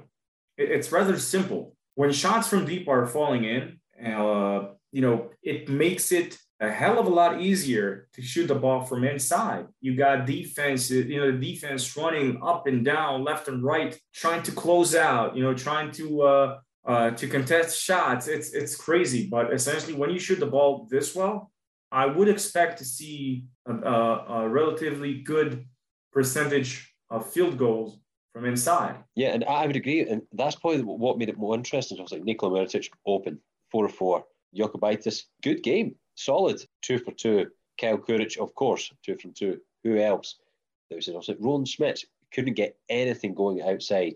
[0.57, 1.75] it, it's rather simple.
[1.95, 6.99] When shots from deep are falling in, uh, you know, it makes it a hell
[6.99, 9.67] of a lot easier to shoot the ball from inside.
[9.81, 14.43] You got defense, you know, the defense running up and down, left and right, trying
[14.43, 19.27] to close out, you know, trying to uh, uh, to contest shots, it's it's crazy.
[19.29, 21.51] But essentially, when you shoot the ball this well,
[21.91, 25.65] I would expect to see a, a, a relatively good
[26.11, 27.99] percentage of field goals
[28.33, 28.95] from inside.
[29.15, 31.99] Yeah, and I would agree, and that's probably what made it more interesting.
[31.99, 33.39] I was like Nikola Mirotic, open,
[33.71, 34.25] four or four.
[34.55, 37.47] Jokubaitis, good game, solid, two for two.
[37.79, 39.59] Kyle Kuric, of course, two from two.
[39.83, 40.35] Who else?
[40.89, 44.15] There was also Roland Smits couldn't get anything going outside.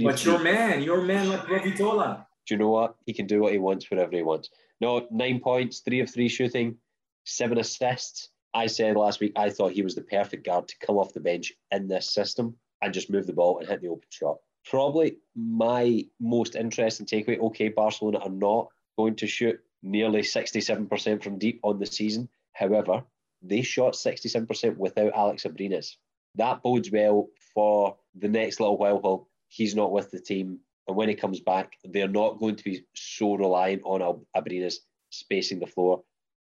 [0.00, 2.26] But your man, your man like Rovitola.
[2.46, 2.96] Do you know what?
[3.06, 4.50] He can do what he wants wherever he wants.
[4.80, 6.76] No, nine points, three of three shooting,
[7.24, 8.30] seven assists.
[8.54, 11.20] I said last week I thought he was the perfect guard to come off the
[11.20, 14.38] bench in this system and just move the ball and hit the open shot.
[14.68, 17.38] Probably my most interesting takeaway.
[17.38, 22.28] Okay, Barcelona are not going to shoot nearly 67% from deep on the season.
[22.52, 23.02] However,
[23.42, 25.96] they shot 67% without Alex Abrines.
[26.36, 30.58] That bodes well for the next little while while he's not with the team.
[30.88, 34.76] And when he comes back, they're not going to be so reliant on Abrines
[35.10, 36.02] spacing the floor.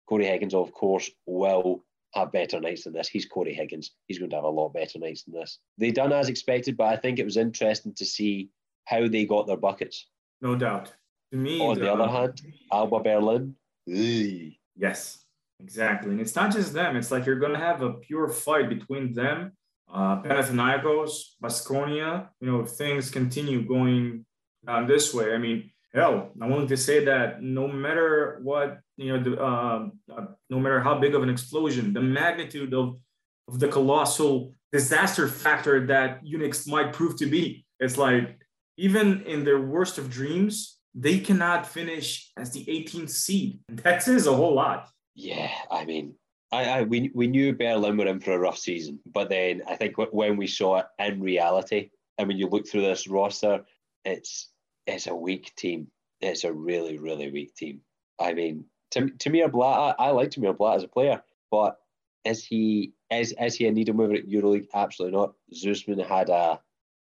[0.09, 1.85] Corey Higgins, of course, will
[2.15, 3.09] have better nights than this.
[3.09, 3.93] He's Corey Higgins.
[4.07, 5.59] He's going to have a lot better nights than this.
[5.79, 8.51] They done as expected, but I think it was interesting to see
[8.85, 10.07] how they got their buckets.
[10.41, 10.93] No doubt.
[11.33, 12.41] To me, on the, other um, hand,
[12.73, 13.55] Alba Berlin.
[13.87, 15.25] Yes,
[15.61, 16.11] exactly.
[16.11, 16.97] And it's not just them.
[16.97, 19.53] It's like you're going to have a pure fight between them,
[19.93, 21.11] uh, Panathinaikos,
[21.43, 22.29] Baskonia.
[22.41, 24.25] You know, if things continue going
[24.67, 29.13] um, this way, I mean, hell, I wanted to say that no matter what, you
[29.13, 32.99] know, the, uh, uh, no matter how big of an explosion, the magnitude of,
[33.49, 38.39] of the colossal disaster factor that UNICS might prove to be, it's like
[38.77, 43.61] even in their worst of dreams, they cannot finish as the 18th seed.
[43.69, 44.89] That says a whole lot.
[45.15, 46.15] Yeah, I mean,
[46.57, 49.77] I, I we, we knew Berlin were in for a rough season, but then I
[49.77, 53.65] think when we saw it in reality, and when you look through this roster,
[54.05, 54.49] it's
[54.87, 55.89] it's a weak team.
[56.21, 57.83] It's a really, really weak team.
[58.19, 61.77] I mean, Tamir Blatt, I, I like Tamir Blatt as a player, but
[62.25, 64.69] is he is is he a needle mover at EuroLeague?
[64.73, 65.35] Absolutely not.
[65.55, 66.61] Zusman had a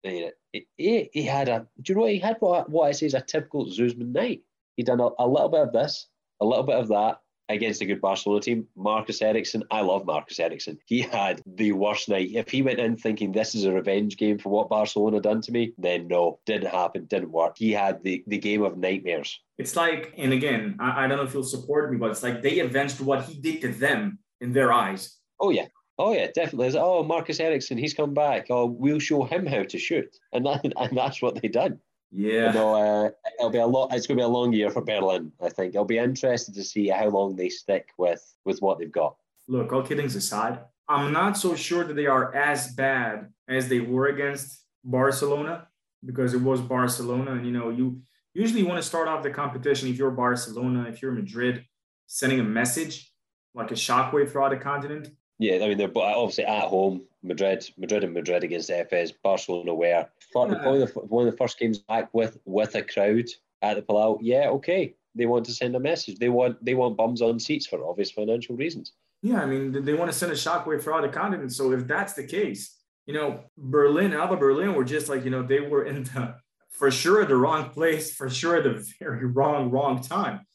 [0.02, 0.32] he,
[0.76, 3.14] he, he had a do you know what he had what, what I say is
[3.14, 4.42] a typical Zusman night.
[4.76, 6.08] He done a, a little bit of this,
[6.40, 8.66] a little bit of that, against a good Barcelona team.
[8.76, 10.78] Marcus Eriksson, I love Marcus Eriksson.
[10.86, 12.30] He had the worst night.
[12.32, 15.52] If he went in thinking this is a revenge game for what Barcelona done to
[15.52, 17.56] me, then no, didn't happen, didn't work.
[17.58, 19.40] He had the, the game of nightmares.
[19.58, 22.42] It's like, and again, I, I don't know if you'll support me, but it's like
[22.42, 25.16] they avenged what he did to them in their eyes.
[25.40, 25.66] Oh, yeah.
[25.98, 26.78] Oh yeah, definitely.
[26.78, 28.48] Oh, Marcus Eriksson, he's come back.
[28.50, 31.78] Oh, we'll show him how to shoot, and that, and that's what they did.
[32.16, 32.48] Yeah.
[32.48, 33.92] You know, uh, it'll be a lot.
[33.92, 35.32] It's going to be a long year for Berlin.
[35.40, 38.90] I think it'll be interesting to see how long they stick with with what they've
[38.90, 39.16] got.
[39.48, 43.80] Look, all kidding aside, I'm not so sure that they are as bad as they
[43.80, 45.68] were against Barcelona
[46.04, 48.00] because it was Barcelona, and you know, you
[48.32, 51.66] usually want to start off the competition if you're Barcelona, if you're Madrid,
[52.06, 53.12] sending a message
[53.54, 55.08] like a shockwave throughout the continent.
[55.38, 57.02] Yeah, I mean they're obviously at home.
[57.22, 59.12] Madrid, Madrid, and Madrid against Efes.
[59.22, 63.26] Barcelona were of the one of the first games back with with a crowd
[63.62, 64.18] at the Palau.
[64.20, 64.94] Yeah, okay.
[65.14, 66.18] They want to send a message.
[66.18, 68.92] They want they want bums on seats for obvious financial reasons.
[69.22, 71.52] Yeah, I mean they want to send a shockwave throughout the continent.
[71.52, 72.76] So if that's the case,
[73.06, 76.36] you know, Berlin, Alba Berlin were just like you know they were in the
[76.70, 80.46] for sure the wrong place, for sure the very wrong wrong time.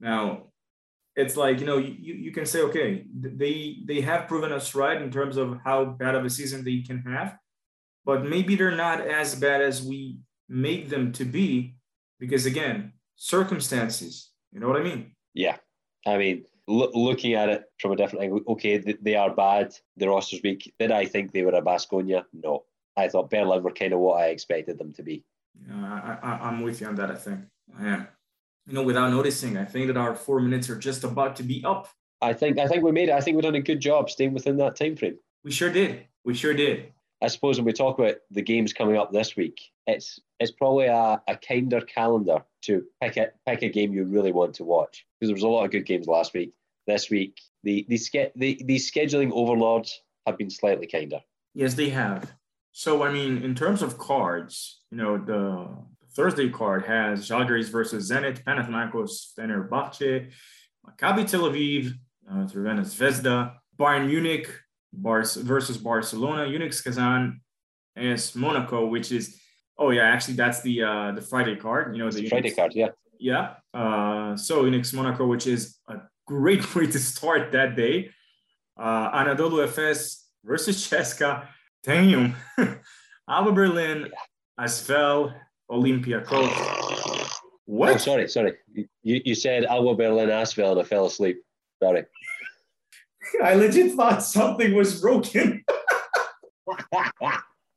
[0.00, 0.49] Now
[1.16, 5.00] it's like you know you, you can say okay they they have proven us right
[5.02, 7.36] in terms of how bad of a season they can have
[8.04, 11.74] but maybe they're not as bad as we make them to be
[12.18, 15.14] because again circumstances you know what i mean?
[15.34, 15.56] Yeah.
[16.06, 20.08] I mean lo- looking at it from a different angle okay they are bad the
[20.08, 22.64] roster's weak did i think they were a basconia no.
[22.96, 25.24] I thought berlin were kind of what i expected them to be.
[25.68, 27.40] Yeah, I, I, i'm with you on that i think.
[27.78, 28.08] I am
[28.70, 29.56] you know, without noticing.
[29.56, 31.88] I think that our four minutes are just about to be up.
[32.22, 33.12] I think I think we made it.
[33.12, 35.18] I think we've done a good job staying within that time frame.
[35.42, 36.06] We sure did.
[36.24, 36.92] We sure did.
[37.20, 40.86] I suppose when we talk about the games coming up this week, it's it's probably
[40.86, 45.04] a, a kinder calendar to pick a pick a game you really want to watch
[45.18, 46.52] because there was a lot of good games last week.
[46.86, 47.98] This week, the the,
[48.36, 51.20] the, the scheduling overlords have been slightly kinder.
[51.54, 52.32] Yes, they have.
[52.70, 55.68] So I mean, in terms of cards, you know, the
[56.14, 60.30] Thursday card has Žalgiris versus Zenit, Panathinaikos, Fenerbahce,
[60.86, 61.92] Maccabi Tel Aviv,
[62.30, 64.48] uh, Crvena Zvezda, Bayern Munich
[64.92, 67.40] Bar- versus Barcelona, UNICS Kazan,
[67.96, 69.40] AS Monaco, which is
[69.78, 71.94] oh yeah, actually that's the uh, the Friday card.
[71.94, 72.88] You know the, Friday card, yeah,
[73.18, 73.54] yeah.
[73.72, 75.96] Uh, so UNICS Monaco, which is a
[76.26, 78.10] great way to start that day.
[78.78, 81.46] Uh, Anadolu Efes versus CSKA,
[81.82, 82.34] Damn.
[83.28, 84.64] Alba Berlin, yeah.
[84.64, 85.34] Asvel,
[85.70, 87.30] Olympiacos.
[87.66, 87.94] What?
[87.94, 88.54] Oh, sorry, sorry.
[89.02, 91.40] You, you said Alba Berlin Asvel and I fell asleep.
[91.82, 92.04] Sorry.
[93.44, 95.64] I legit thought something was broken.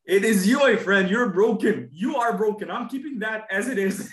[0.04, 1.08] it is you, my friend.
[1.08, 1.90] You're broken.
[1.92, 2.70] You are broken.
[2.70, 4.10] I'm keeping that as it is.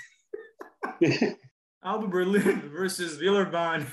[1.83, 3.87] Alba Berlin versus Villeurbanne.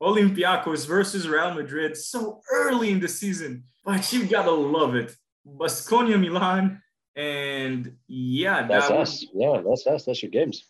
[0.00, 1.96] Olympiacos versus Real Madrid.
[1.96, 5.16] So early in the season, but you gotta love it.
[5.46, 6.80] Basconia Milan.
[7.16, 9.26] And yeah, That's that us.
[9.32, 10.04] Yeah, that's us.
[10.04, 10.64] That's your games.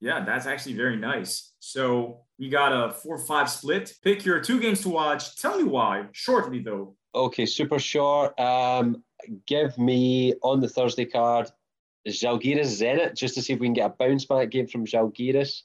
[0.00, 1.52] Yeah, that's actually very nice.
[1.58, 3.94] So we got a 4 5 split.
[4.02, 5.36] Pick your two games to watch.
[5.36, 6.94] Tell me why, shortly though.
[7.14, 8.38] Okay, super short.
[8.38, 9.02] Um,
[9.46, 11.50] give me on the Thursday card
[12.08, 15.62] Zalgiris Zenit just to see if we can get a bounce back game from Zalgiris.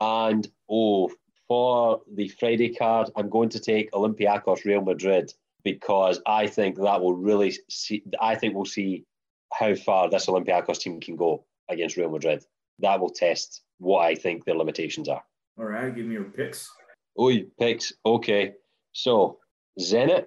[0.00, 1.10] And oh,
[1.48, 5.32] for the Friday card, I'm going to take Olympiacos Real Madrid
[5.64, 8.02] because I think that will really see.
[8.20, 9.04] I think we'll see
[9.52, 12.44] how far this Olympiacos team can go against Real Madrid.
[12.80, 15.22] That will test what I think their limitations are.
[15.58, 16.70] All right, give me your picks.
[17.16, 17.92] Oh, you picks.
[18.04, 18.54] Okay.
[18.92, 19.38] So
[19.80, 20.26] Zenit,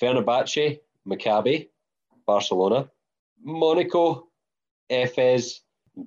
[0.00, 1.68] Fenerbahce, Maccabi,
[2.26, 2.90] Barcelona,
[3.42, 4.28] Monaco,
[4.90, 5.60] Efes,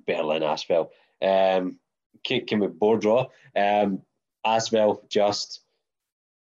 [0.06, 0.88] Berlin, Asvel.
[1.22, 1.78] Um,
[2.24, 3.26] can, can we board draw?
[3.56, 4.02] Um,
[4.46, 5.62] Asvel, just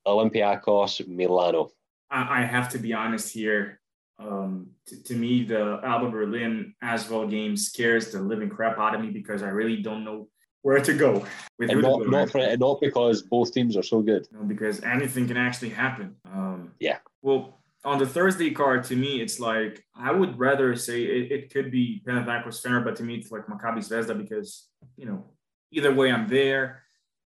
[0.07, 1.71] Olympiacos, Milano.
[2.11, 3.80] I, I have to be honest here.
[4.21, 9.01] Um, to, to me, the Alba Berlin Asvel game scares the living crap out of
[9.01, 10.29] me because I really don't know
[10.63, 11.25] where to go
[11.59, 14.27] with And not, not, for, not because both teams are so good.
[14.47, 16.17] Because anything can actually happen.
[16.31, 16.99] Um, Yeah.
[17.23, 21.53] Well, on the Thursday card, to me, it's like I would rather say it, it
[21.53, 24.69] could be Panathinaikos Fener, but to me, it's like Maccabi Zvezda because
[24.99, 25.25] you know
[25.73, 26.83] either way, I'm there,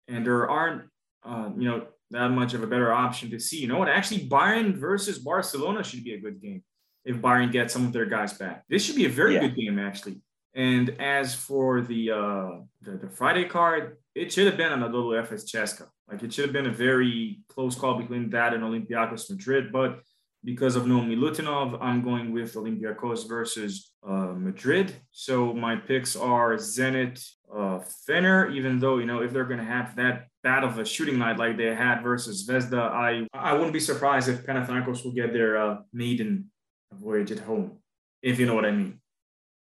[0.07, 0.83] and there aren't
[1.23, 3.59] uh, you know that much of a better option to see.
[3.59, 3.89] You know what?
[3.89, 6.61] Actually, Bayern versus Barcelona should be a good game
[7.05, 8.63] if Bayern gets some of their guys back.
[8.69, 9.41] This should be a very Yeah.
[9.41, 10.17] good game actually.
[10.53, 12.49] And as for the uh
[12.85, 15.87] the, the Friday card, it should have been Anadolu Efes Cheska.
[16.09, 19.99] Like it should have been a very close call between that and Olympiacos Madrid, but
[20.43, 24.93] because of no Milutinov, I'm going with Olympiacos versus uh, Madrid.
[25.09, 27.17] So my picks are Zenit,
[27.51, 28.53] uh, Fener.
[28.57, 31.37] Even though you know if they're going to have that bad of a shooting night
[31.39, 35.57] like they had versus Zvezda, I I wouldn't be surprised if Panathinaikos will get their
[35.57, 36.51] uh, maiden
[36.95, 37.79] voyage at home,
[38.21, 38.99] if you know what I mean.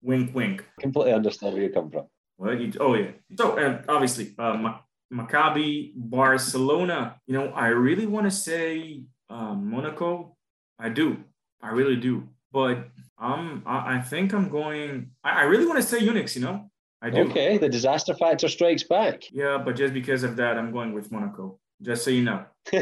[0.03, 0.65] Wink, wink.
[0.79, 2.07] Completely understand where you come from.
[2.37, 3.11] Well, you, oh yeah.
[3.37, 4.79] So and obviously, uh, Ma-
[5.13, 7.17] Maccabi, Barcelona.
[7.27, 10.35] You know, I really want to say uh, Monaco.
[10.79, 11.23] I do.
[11.61, 12.27] I really do.
[12.51, 15.11] But um, I, I think I'm going.
[15.23, 16.35] I, I really want to say UNICS.
[16.35, 16.71] You know,
[17.01, 17.21] I do.
[17.29, 19.21] Okay, the disaster factor strikes back.
[19.31, 21.59] Yeah, but just because of that, I'm going with Monaco.
[21.81, 22.45] Just so you know.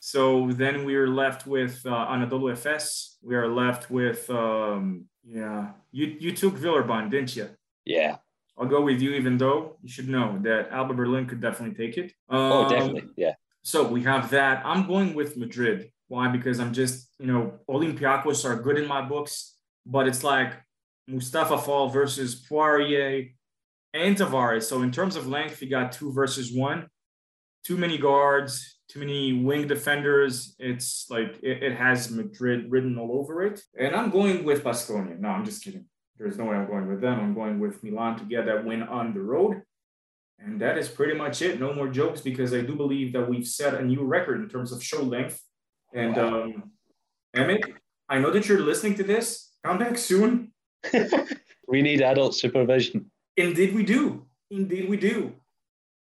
[0.00, 3.16] So then we are left with uh, Anadolu Efes.
[3.22, 5.72] We are left with um, yeah.
[5.92, 7.48] You you took Villeurbanne, didn't you?
[7.84, 8.16] yeah.
[8.58, 11.98] I'll go with you, even though you should know that Alba Berlin could definitely take
[11.98, 12.14] it.
[12.30, 13.10] Oh, Um, definitely.
[13.14, 13.34] Yeah.
[13.62, 14.64] So we have that.
[14.64, 15.90] I'm going with Madrid.
[16.08, 16.28] Why?
[16.28, 20.54] Because I'm just, you know, Olympiacos are good in my books, but it's like
[21.06, 23.28] Moustapha Fall versus Poirier
[23.92, 24.62] and Tavares.
[24.62, 26.88] So in terms of length, you got two versus one.
[27.66, 30.54] Too many guards, too many wing defenders.
[30.60, 33.60] It's like it, it has Madrid written all over it.
[33.76, 35.18] And I'm going with Basconia.
[35.18, 35.86] No, I'm just kidding.
[36.16, 37.18] There's no way I'm going with them.
[37.18, 39.62] I'm going with Milan to get that win on the road.
[40.38, 41.58] And that is pretty much it.
[41.58, 44.70] No more jokes because I do believe that we've set a new record in terms
[44.70, 45.42] of show length.
[45.92, 46.70] And um,
[47.34, 47.64] Emmett,
[48.08, 49.56] I know that you're listening to this.
[49.64, 50.52] Come back soon.
[51.66, 53.10] we need adult supervision.
[53.36, 54.26] Indeed, we do.
[54.52, 55.32] Indeed, we do.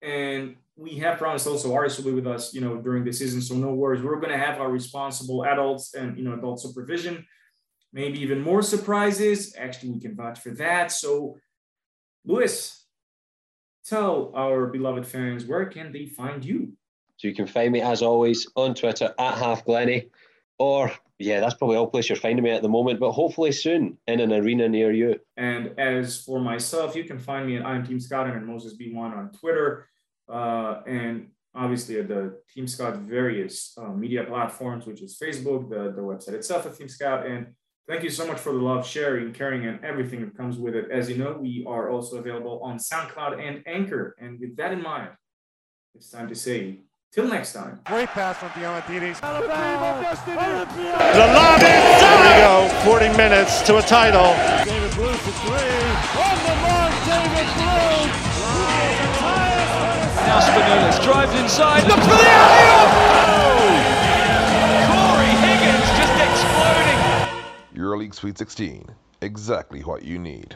[0.02, 3.40] And we have promised also Aris will be with us, you know, during the season.
[3.40, 4.02] So no worries.
[4.02, 7.24] We're going to have our responsible adults and, you know, adult supervision.
[7.92, 9.54] Maybe even more surprises.
[9.56, 10.90] Actually, we can vouch for that.
[10.90, 11.36] So,
[12.24, 12.86] Lewis,
[13.86, 16.72] tell our beloved fans where can they find you?
[17.18, 20.08] So you can find me as always on Twitter at Half Glenny,
[20.58, 22.98] or yeah, that's probably all place you're finding me at the moment.
[22.98, 25.20] But hopefully soon in an arena near you.
[25.36, 28.96] And as for myself, you can find me at I'm Team Scout and Moses B1
[28.96, 29.88] on Twitter.
[30.28, 35.92] Uh, and obviously at the Team Scout various uh, media platforms, which is Facebook, the,
[35.92, 37.26] the website itself at Team Scout.
[37.26, 37.48] And
[37.88, 40.90] thank you so much for the love, sharing, caring, and everything that comes with it.
[40.90, 44.16] As you know, we are also available on SoundCloud and Anchor.
[44.18, 45.10] And with that in mind,
[45.94, 46.80] it's time to say,
[47.12, 47.80] till next time.
[47.84, 49.20] Great pass from Diamantidis.
[49.20, 49.26] The
[51.14, 52.04] The lob inside.
[52.24, 52.84] There we go.
[52.84, 54.34] 40 minutes to a title.
[54.64, 55.84] David Blu for three.
[56.18, 58.23] On the mark, David Blu.
[60.34, 62.90] Drives inside, looks for the alley-oop!
[63.30, 63.70] Oh!
[64.90, 67.00] Corey Higgins just exploding.
[67.76, 68.88] EuroLeague Sweet 16.
[69.20, 70.52] Exactly what you need.